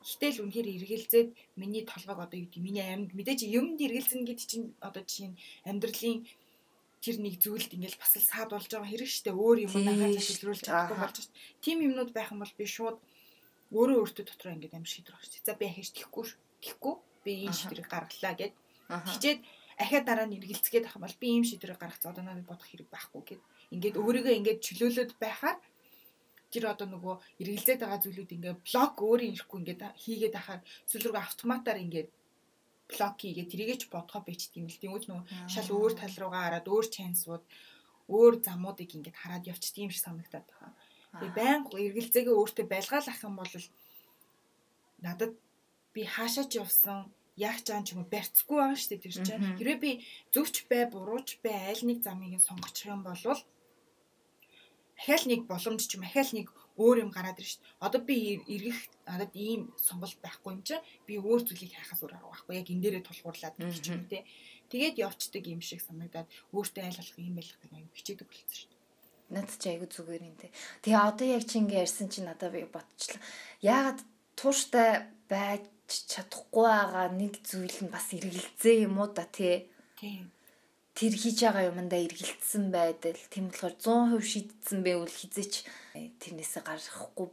[0.00, 1.28] Гэтэл үнэхээр эргэлзээд
[1.60, 5.40] миний толгойг одоо юу гэдэг миний амьд мэдээж юмд эргэлзэн гэдэг чинь одоо жишээ нь
[5.68, 6.18] амьдралын
[7.00, 10.62] тэр нэг зүйлд ингээл бас л саад болж байгаа хэрэг штэ өөр юм хааж шилрүүлж
[10.68, 11.36] чадахгүй болж штэ.
[11.64, 13.00] Тим юмнууд байх юм бол би шууд
[13.72, 15.34] өөрөө өөртөө дотроо ингээд амир шийдвэр гаргаж.
[15.40, 16.24] За би ахиж тэхгүй
[16.60, 16.94] тэхгүй
[17.24, 18.54] би ийм шийдвэрийг гаргалаа гэд.
[18.90, 19.40] Хичээд
[19.80, 22.88] ахиад дараа нь эргэлцгээд ах юм бол би ийм шийдвэрийг гаргах одоо надад бодох хэрэг
[22.92, 23.42] байхгүй гэд.
[23.72, 25.56] Ингээд өөрийгөө ингээд чөлөөлөд байхаар
[26.50, 31.22] тэр одоо нөгөө эргэлзээд байгаа зүйлүүд ингээд блок өөрөө ирэхгүй ингээд хийгээд ахаар эсвэл рүү
[31.22, 32.08] автоматар ингээд
[32.90, 36.42] блок хийгээд тэрийгээ ч бодгоо бичдэг юм л тийм үгүй нөгөө шал өөр тал руугаа
[36.44, 37.44] хараад өөр чансууд
[38.10, 40.72] өөр замуудыг ингээд хараад явчихдаг юм шиг санагдаад байгаа.
[41.10, 43.54] Тэгээ байнга эргэлзээгээ өөртөө байлгаалах юм бол
[45.04, 45.32] надад
[45.94, 46.98] би хаашаач явсан
[47.38, 49.56] яах чаан ч юм уу барьцгүй байгаа шүү дээ тэр чинь.
[49.58, 49.90] Хэрвээ би
[50.34, 53.16] зөвч бай, бурууч бай, аль нэг замыг сонгочих юм бол
[55.00, 57.62] ахаал нэг боломж ч юм ахаал нэг өөр юм гараад ирж шít.
[57.80, 62.30] Одоо би эргэх надад ийм сонголт байхгүй юм чинь би өөр зүйлийг хайхаас өөр арга
[62.30, 62.54] байхгүй.
[62.60, 64.26] Яг энэ дээрээ тулгуурлаад гэх юм те.
[64.70, 68.72] Тэгээд явцдаг юм шиг санагдаад өөртөө айл болох юм байх гэдэг аюу хичээдэг болсон шít.
[69.30, 70.48] Надад ч аягүй зүгээр юм те.
[70.82, 73.22] Тэгээ одоо яг чи ингэ ярьсан чи надад би ботчлаа.
[73.62, 74.00] Яагаад
[74.38, 79.66] тууштай байж чадахгүй байгаа нэг зүйл нь бас эргэлзээ юм уу да тий.
[79.98, 80.30] Тийм
[80.94, 85.54] тэр хийж байгаа юмдаа эргэлцсэн байдал тийм болохоор 100% шийдсэн байвал хизээч
[86.20, 87.28] тэрнээсээ гарахгүй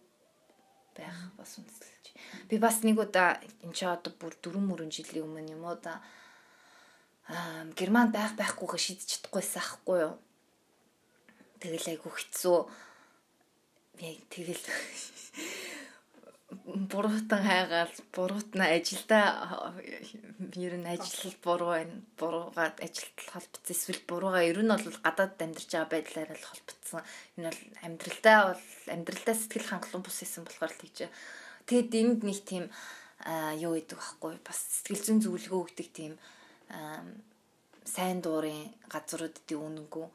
[0.97, 2.05] байх бас үнэлж.
[2.49, 6.01] Би бас нэг удаа энэ ч одоо бүр 4 мөрөн жилийн өмнө юм уу да
[7.27, 10.15] аа герман байх байхгүйгээ шийдэж чадахгүйсэн ахгүй юу.
[11.59, 12.59] Тэгэл айгу хэцүү.
[14.05, 14.63] Яг тэгэл
[16.67, 19.71] буруутан хайгаал буруутна ажилдаа
[20.55, 21.95] ер нь ажил буруу байна.
[22.19, 27.01] Буруугаад ажилд холбогдсон эсвэл буруугаа ер нь бол гадаад амьдарч байгаа байдлаараа л холбогдсон.
[27.39, 28.63] Энэ бол амьдралдаа бол
[28.95, 31.07] амьдралдаа сэтгэл хангалуун бус исэн болохоор л тийч.
[31.71, 32.65] Тэгэд энд нэг тийм
[33.63, 36.13] юу гэдэг байхгүй бас сэтгэл зүйн зөвлөгөө өгдөг тийм
[37.87, 40.07] сайн дуурын газруудын үнэнгүү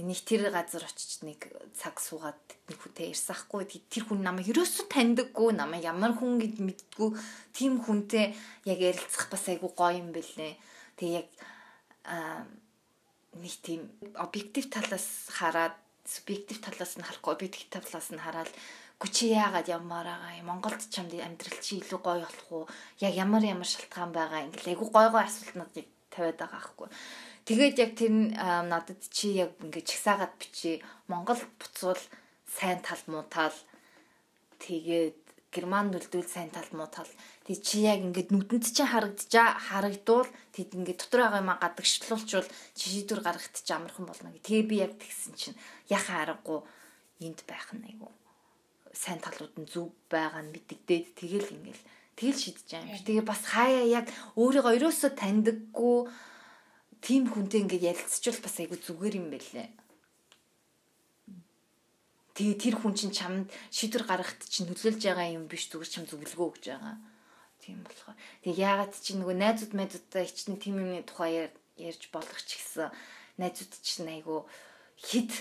[0.00, 5.52] нэг тэр газар очиж нэг цаг суугаад нэг хүнтэй ярьсахгүй тэр хүн намайг ерөөсөө таньдаггүй
[5.52, 7.10] намайг ямар хүн гэж мэддэггүй.
[7.52, 8.32] Тийм хүнтэй
[8.64, 10.56] яг ярилцах бас айгу гоё юм бэлээ.
[10.96, 11.28] Тэг яг
[13.36, 15.76] нэг тийм объектив талаас хараад
[16.08, 18.48] субъектив талаас нь харахгүй объектив талаас нь хараад
[18.96, 20.48] гүчи яагаад ямар байгаа юм?
[20.48, 22.64] Монголд ч юм амьдрал чи илүү гоё болох уу?
[22.96, 24.48] Яг ямар ямар шалтгаан байгаа?
[24.48, 26.88] ингээл айгу гой гой асуултнуудыг тавиад байгаа аахгүй
[27.42, 28.12] Тэгээд яг тэр
[28.70, 30.78] надад чи яг ингээд чагсаагаад бичи
[31.10, 31.98] Монгол буцвал
[32.46, 33.54] сайн тал муу тал
[34.62, 35.18] тэгээд
[35.50, 37.10] герман нүлдүүл сайн тал муу тал
[37.42, 42.84] тэг чи яг ингээд нүдэнд чинь харагдчаа харагдвал тэд ингээд дотор байгаа юм гадагшлуулчвал чи
[42.94, 44.46] шийдвэр гаргахт чи амархан болно гэ.
[44.46, 45.58] Тэгээ би яг тэгсэн чинь
[45.90, 46.62] яхаа аргагүй
[47.26, 48.14] энд байх нь айгу
[48.94, 51.82] сайн талууд нь зөв байгаа нь мэддэгдээд тэгэл ингээл
[52.16, 53.02] тэгэл шийдэж байгаа юм.
[53.02, 54.06] Тэгээ бас хаяа яг
[54.38, 55.98] өөрийгөө ерөөсөө таньдаггүй
[57.02, 59.68] тийм хүнтэй ингээд ярилцчихвал бас айгүй зүгээр юм байлээ.
[62.32, 66.46] Тэгээ тэр хүн чинь чамд шийдвэр гаргахад чинь нөлөөлж байгаа юм биш зүгээр чам зөвлөгөө
[66.48, 66.96] өгж байгаа.
[67.60, 68.16] Тийм болохоор.
[68.40, 72.88] Тэгээ яагаад чи нөгөө найзууд найзуудтай ичнэ тийм юмны тухай ярьж болох ч гэсэн
[73.36, 74.40] найзууд чинь айгүй
[74.96, 75.32] хит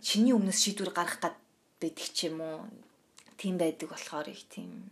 [0.00, 1.36] чиний өмнөөс шийдвэр гаргах гад
[1.76, 2.64] байдаг ч юм уу.
[3.36, 4.90] Тийм байдаг болохоор их тийм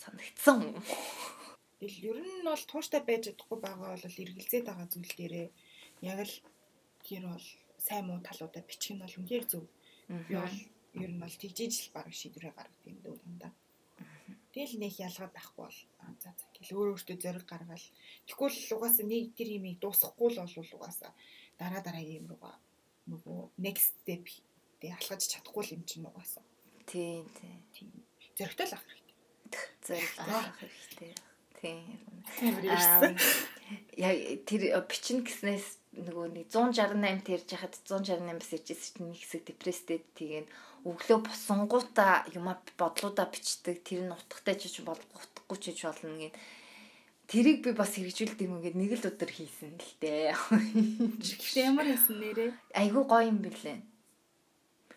[0.00, 0.80] санагдсан.
[1.82, 5.48] Тэгэл ер нь бол тууштай байж чадахгүй байгаа бол эргэлзээд байгаа зүйл дээрээ
[6.06, 6.34] яг л
[7.02, 7.46] тэр бол
[7.82, 9.66] сайн муу талуудаа бичих нь бол үнээр зөв.
[10.06, 10.58] Би бол
[11.02, 13.52] ер нь бол тэгжиж л баг шийдвэрээ гаргад юм дөө дандаа.
[14.54, 15.80] Тэгэл нэг ялгаад байхгүй бол
[16.22, 17.88] за за гэл өөр өөртөө зориг гаргаал.
[18.30, 21.10] Тэгвэл угаасаа нэг тэр имийг дуусгахгүй л бол угаасаа
[21.58, 22.62] дараа дараагийн юм руугаа
[23.10, 24.22] нөгөө next step
[24.78, 26.46] тэг алхаж чадахгүй юм чинь угаасаа.
[26.86, 27.26] Тий,
[27.74, 27.90] тий.
[28.38, 29.18] Зоригтой л ах хэрэгтэй.
[29.82, 31.31] Зориг авах хэрэгтэй.
[31.62, 33.16] Тийм.
[33.96, 40.00] Яг тэр бичин гэснээс нөгөө нэг 168 тэрж яхад 168-аас иржсэн чинь нэг хэсэг депресстэй
[40.18, 40.48] тэгээд
[40.88, 42.50] өглөө босонгуудаа юм
[42.80, 46.34] бодлуудаа бичдэг тэр нь утгатай ч болохгүй ч болно гэд
[47.30, 50.34] тэрийг би бас хэрэгжүүлдэг юм гээд нэг л өдөр хийсэн л дээ.
[51.22, 52.50] Гэхдээ ямар хийсэн нэрээ?
[52.76, 53.78] Айгуу гоё юм бэлээ.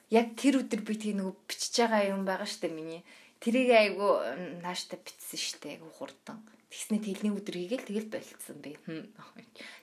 [0.10, 3.06] Яг тэр өдөр би тийг нөгөө бичиж байгаа юм байгаа штэ миний.
[3.46, 4.26] Тэрийг айгуу
[4.66, 6.42] нааштай бичсэн штэ айгуу хурдан.
[6.74, 8.74] Тэгснэ тэлний өдөр хийгээл тэгэл болцсон би.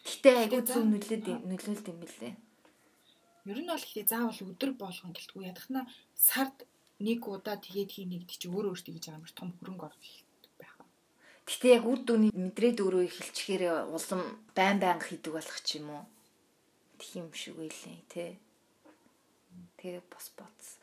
[0.03, 2.35] Гэтэ айгүй зөв нөлөөд нөлөөлд юм бэлээ.
[3.47, 5.87] Ер нь бол заавал өдөр болгон гэлтгүй ядахна
[6.19, 6.67] сард
[6.99, 10.87] нэг удаа тэгээд хийнэ гэдэг чи өөрөө өөртөө гэж амар том хөрөнгө оруулалт байхаа.
[11.47, 13.63] Гэтэ яг үр дүний мэдрээд өөрөө эхэлчихээр
[13.95, 14.23] улам
[14.59, 16.05] байн байн хийдэг болох ч юм уу.
[16.99, 18.39] Тийм шиг үйлээ те.
[19.79, 20.83] Тэгээ бос боц.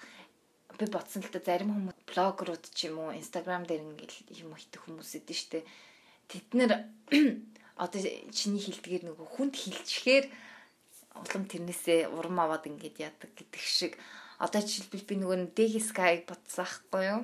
[0.80, 4.80] Би бодсон л да зарим хүмүүс блогерууд ч юм уу инстаграм дээр ингээл юм хийдэг
[4.88, 5.68] хүмүүс идэв штэ.
[6.32, 6.72] Тэд нэр
[7.84, 8.00] одоо
[8.32, 10.26] чиний хилдгээр нөгөө хүнд хилчгээр
[11.20, 14.00] улам тэрнээсээ урам аваад ингээд яадаг гэдэг шиг
[14.40, 17.22] одоо жишээлбэл би нөгөө Degi Sky бодсон ахгүй юу?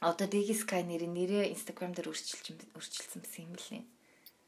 [0.00, 3.84] Одоо Degi Sky нэрийн нэрээ Instagram дээр өөрчилж өөрчилсөн юм лээ.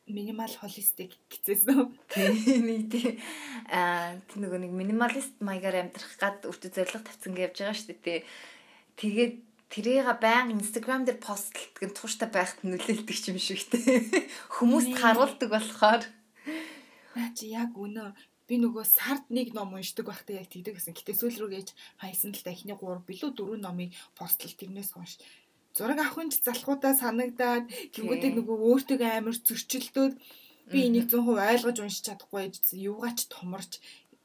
[0.09, 1.93] Минимал холистик гэжсэн.
[2.09, 3.21] Тийм тийм.
[3.69, 7.97] Аа тэр нөгөө нэг минималист маягаар амьдрах гад өөртөө зориг тавьсан гэж явж байгаа шүү
[8.01, 8.21] дээ.
[8.97, 9.35] Тэгээд
[9.69, 13.79] тэрийг баян инстаграм дээр постлдаг нь тууштай байхад нөлөөлдөг юм шиг те.
[14.57, 16.03] Хүмүүст харуулдаг болохоор
[17.13, 18.17] наа чи яг үнэ
[18.49, 20.97] би нөгөө сард нэг ном уншдаг байхдаа яг тэгдэг гэсэн.
[20.97, 21.69] Гэтэ сүүл рүү гэж
[22.01, 25.21] хайсан л да эхний 3 билүү 4 номыг постлал тэрнээс хойш
[25.77, 27.65] зураг авахын ч залхуудаа санагдаад
[27.95, 30.15] тэнгуүдэг нөгөө өөртөө амар зөрчилдөөд
[30.73, 32.53] би энийг 100% ойлгож уншиж чадахгүй
[32.89, 33.73] юугаач томорч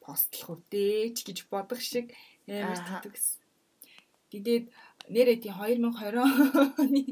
[0.04, 2.12] постлох үдээ ч гэж бодох шиг
[2.48, 3.40] амар гэсэн.
[4.32, 4.66] Тэгээд
[5.14, 7.04] нэрээ тий 2020 оны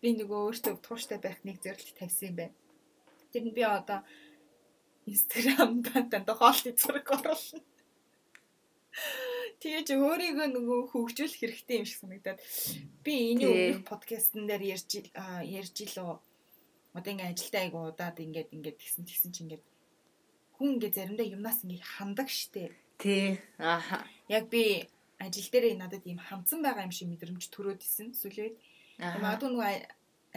[0.00, 2.56] би нөгөө өөртөө тууштай байх нэг зөвлөлт тавьсан юм байна.
[3.32, 4.00] Тэр нь би одоо
[5.10, 7.60] Instagram дандаа хоолт зураг оруулна.
[9.60, 12.40] Тэгээ чи өөрийгөө нөгөө хөгжүүлэх хэрэгтэй юм шиг санагдаад
[13.04, 16.16] би энэ өмнөх подкастн дээр ярьж ярьж илөө
[16.96, 19.64] одоо ингээ ажилдаа айгу удаад ингээд ингээд тэгсэн тэгсэн чи ингээд
[20.56, 22.72] хүн ингээ заримдаа юмнаас ингээ хандаг штэ.
[22.96, 23.36] Тий.
[23.60, 24.08] Ааха.
[24.32, 24.88] Яг би
[25.20, 28.56] ажил дээр надад ийм хамцсан байгаа юм шиг мэдрэмж төрөөд исэн сүлээд.
[28.96, 29.72] Магадгүй нөгөө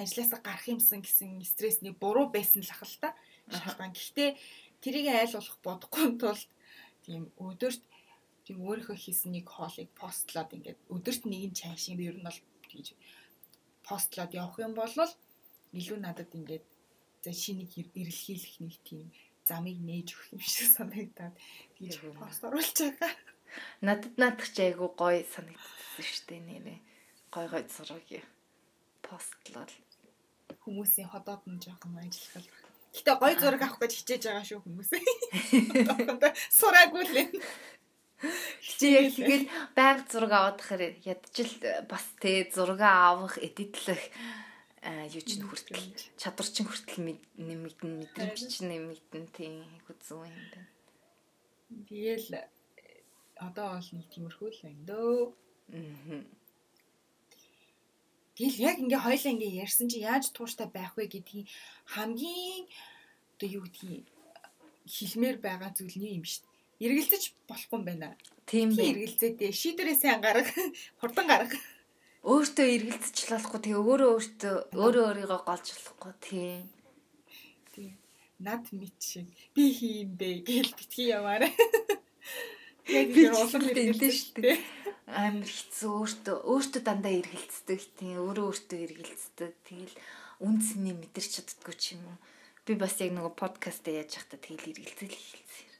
[0.04, 3.10] ажлаасаа гарах юмсан гэсэн стрессний буруу байсан л ахал та.
[3.48, 3.96] Шалтгаан.
[3.96, 4.36] Гэхдээ
[4.84, 6.50] тэрийг айл болох бодохгүй тулд
[7.08, 7.84] тийм өдөрт
[8.46, 12.40] тийм өөрийнхөө хийсэн нэг хоолыг постлоод ингээд өдөрт нэгэн чай шиг ер нь бол
[12.70, 12.88] тэгж
[13.88, 14.94] постлоод явах юм бол
[15.80, 16.66] илүү надад ингээд
[17.24, 19.08] за шинийг эрэлхийлэх нэг тийм
[19.48, 21.36] замыг нээж өгөх юм шиг санагдаад
[21.80, 23.14] тэгж пост оруулж байгаа.
[23.88, 26.80] Надад наадах ч айгу гоё санагдсан шүү дээ нэрээ.
[27.34, 28.08] Гой гой зураг
[29.06, 29.74] постлол
[30.64, 32.48] хүмүүсийн ходоод нь жоохон ажиллах
[32.94, 34.90] Гэтэ гоё зураг авах гэж хичээж байгаа шүү хүмүүс.
[36.58, 37.42] Сураагүй л энэ.
[38.80, 41.54] Чи яг тэгэл байг зураг аваад тахаар ядчил
[41.92, 44.00] бас тэ зураг авах, эдитлэх
[44.84, 45.84] юу ч хүртэл
[46.20, 50.72] чадвар чин хүртэл нэмэгдэн мэдрэмж чин нэмэгдэн тийм хүзүү юм байна.
[51.88, 52.30] Тэгэл
[53.40, 55.20] одоо бол нэг тиймэрхүү л байна дөө.
[58.36, 61.48] Тэгэл яг ингээ хоёлаа ингээ ярьсан чи яаж тууштай байх вэ гэдгийг
[61.94, 62.66] хамгийн
[63.38, 64.04] одоо юу гэдгийг
[64.88, 66.53] хэлмээр байгаа зүйл нь юм шүү дээ.
[66.84, 68.10] Эргэлзэж болохгүй юм байна.
[68.46, 68.92] Тийм бай.
[68.92, 70.52] Эргэлзээдээ шийдвэрээ сайн гарга,
[71.00, 71.58] хурдан гарга.
[72.24, 76.64] Өөртөө эргэлзэж болохгүй тэгээ өөрөө өөртөө өөрөө өөрийгөө голж болохгүй тийм.
[77.72, 77.94] Тийм.
[78.44, 81.52] Над мэд шиг би хийм бэ гэж битгий яваарай.
[82.88, 84.58] Яг улам хэлдэ шүү дээ
[85.08, 89.96] амар хэцүү өөртөө өөртөө дандаа эргэлцдэг тийм өөрөө өөртөө эргэлцдэг тэгэл
[90.48, 92.18] үнцний мэдэрч чаддгүй ч юм уу
[92.66, 95.73] би бас яг нөгөө подкаст яаж явахдаа тэгэл эргэлзэл хэлсэн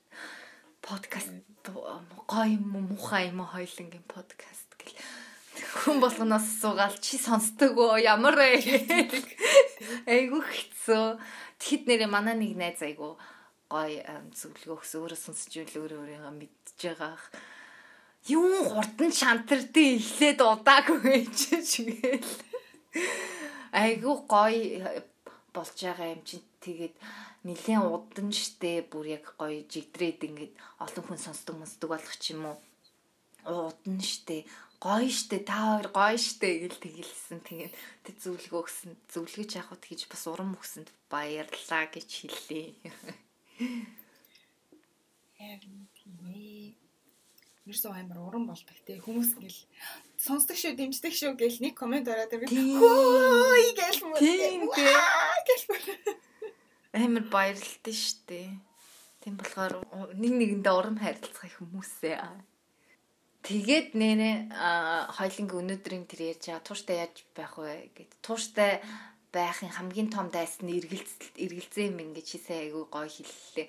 [0.84, 1.32] подкаст
[2.28, 5.00] гоё юм уу муухай юм уу хоёлынгийн подкаст гэл.
[5.80, 8.60] Хүн болгоноос суугаал чи сонсдог уу ямар вэ
[10.12, 11.06] айгу хэцүү.
[11.60, 13.16] Тэгэхэд нэрээ манай нэг найз айгу
[13.72, 14.04] гоё
[14.36, 17.16] зөвлөгөө өгсөн өөрөө сонсч ивэл өөрөө өөрийгөө мэдж байгаа
[18.28, 22.32] юм хурдан шантардын эхлээд удаагүй ч чигээл
[23.72, 25.04] айгуу гоё
[25.56, 26.44] болж байгаа юм чинь.
[26.64, 26.96] Тэгээд
[27.44, 32.56] нэлээд удан штэ бүр яг гоё жигдрээд ингээд олон хүн сонсдог сонсдог болох ч юм
[32.56, 32.58] уу.
[33.44, 34.48] Удан штэ.
[34.80, 37.40] Гоё штэ та хоёр гоё штэ гэл тэгэлсэн.
[37.44, 37.74] Тэгээд
[38.08, 38.92] тэг зөвлөгөө өгсөн.
[39.12, 42.68] Зөвлөгөөч яхад гэж бас урам өгсөнд баярлалаа гэж хэллээ
[45.38, 46.16] Харин тийм
[47.68, 49.00] ерөөсөө амар уран болдог те.
[49.00, 49.62] Хүмүүс ингээл
[50.20, 55.64] сонсдог шүү дэмждэг шүү гэл нэг комент ороод тэр хөөй гэл мөн тийм гэл
[56.94, 58.40] амар баярлалтай штэ
[59.22, 59.74] тийм болохоор
[60.14, 62.18] нэг нэгэндээ урам хайрлцах хүмүүсээ
[63.44, 64.36] тэгээд нэрээ
[65.18, 68.80] хойлонгийн өнөөдрийн тэр ярьж байгаа тууштай яаж байх вэ гэд тууштай
[69.34, 73.68] байхын хамгийн том дайс нь эргэлзэл эргэлзээ юм ингэж хийсэн айгүй гоё хэллээ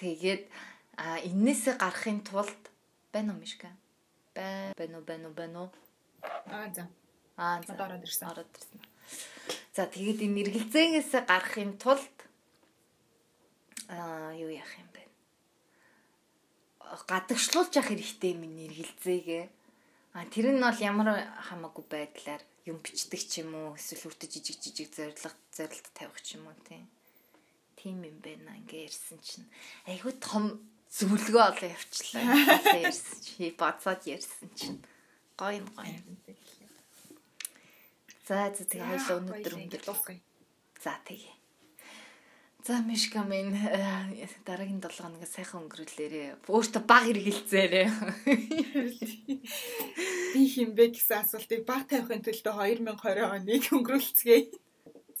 [0.00, 0.42] тэгээд
[0.98, 2.62] энээсээ гарахын тулд
[3.14, 3.68] байна уу мишка?
[4.34, 5.70] Бай байна уу байна уу байна уу?
[6.50, 6.84] Аа за.
[7.36, 7.72] Аа за.
[7.74, 8.28] Ороод ирсэн.
[8.30, 8.80] Ороод ирсэн.
[9.74, 12.13] За тэгээд энэ эргэлзээгээс гарахын тулд
[13.88, 15.04] аа юу яах юм бэ?
[17.08, 19.44] гадагшлуулж явах хэрэгтэй миний эргэлзээгээ.
[20.14, 21.08] А тэр нь бол ямар
[21.48, 26.38] хамаагүй байдлаар юм бичдэг ч юм уу эсвэл өөртөө жижиг жижиг зорилго зорилт тавих ч
[26.38, 26.86] юм уу тийм.
[27.74, 29.48] Тийм юм байна ингээ ярьсан чинь
[29.90, 30.62] айгүй том
[30.94, 32.22] зөвлөгөө олоо явчлаа.
[32.78, 34.78] Ярьсан чи бацаад ярьсан чинь
[35.34, 35.98] гоё юм гоё.
[38.24, 39.82] За за тэгээ хоёул өнөөдөр өндөр.
[40.78, 41.43] За тэгээ.
[42.66, 46.48] За Мишка минь э, дараагийн 7 хоног сайхан өнгөрүүлээрээ.
[46.48, 47.88] Өөртөө баг хэрэгэлцээрээ.
[50.32, 54.48] Би хинбэ гэсэн асуултыг баг тавихын төлөө 2020 оныг өнгөрүүлцгээе.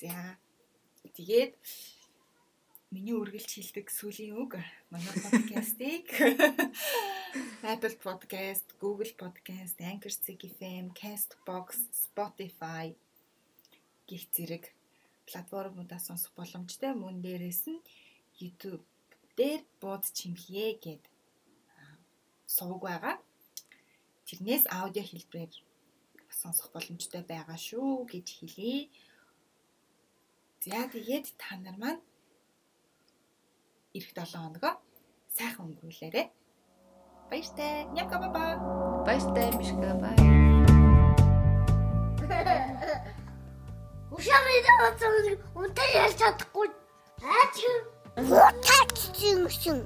[0.00, 0.40] За.
[1.12, 1.60] Тэгээд
[2.88, 4.56] миний үргэлж хэлдэг сүлийн үг
[4.88, 6.08] манай подкастыг
[7.60, 12.96] Apple Podcast, Google Podcast, Anchor FM, Castbox, Spotify
[14.08, 14.72] гих зэрэг
[15.28, 16.92] платформудаас сонсох боломжтой.
[16.94, 17.84] Мөн дээрээс нь
[18.40, 18.84] YouTube
[19.38, 21.02] дээр бууд чимхээ гэд
[22.46, 23.16] сувг байгаа.
[24.26, 25.52] Тэрнээс аудио хэлбэрээр
[26.40, 28.88] сонсох боломжтой байгаа шүү гэж хэлье.
[30.64, 32.02] За тэгээд та нар маань
[33.96, 34.74] эх 7 хоногоо
[35.36, 36.26] сайхан өнгөрүүлээрэй.
[37.30, 37.84] Баяртай.
[37.96, 38.42] Нямка баба.
[39.06, 40.16] Баяртай мишка бай.
[44.82, 46.68] Ушамын унтаа ярьж чадахгүй.
[47.22, 47.56] Аач.
[48.28, 48.98] Хутаач
[49.62, 49.84] чинь.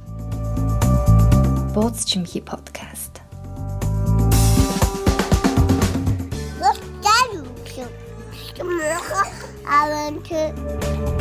[1.74, 3.14] Бууз чимхи подкаст.
[6.60, 6.76] Так.
[8.48, 8.96] Что мы
[9.66, 11.17] аванты.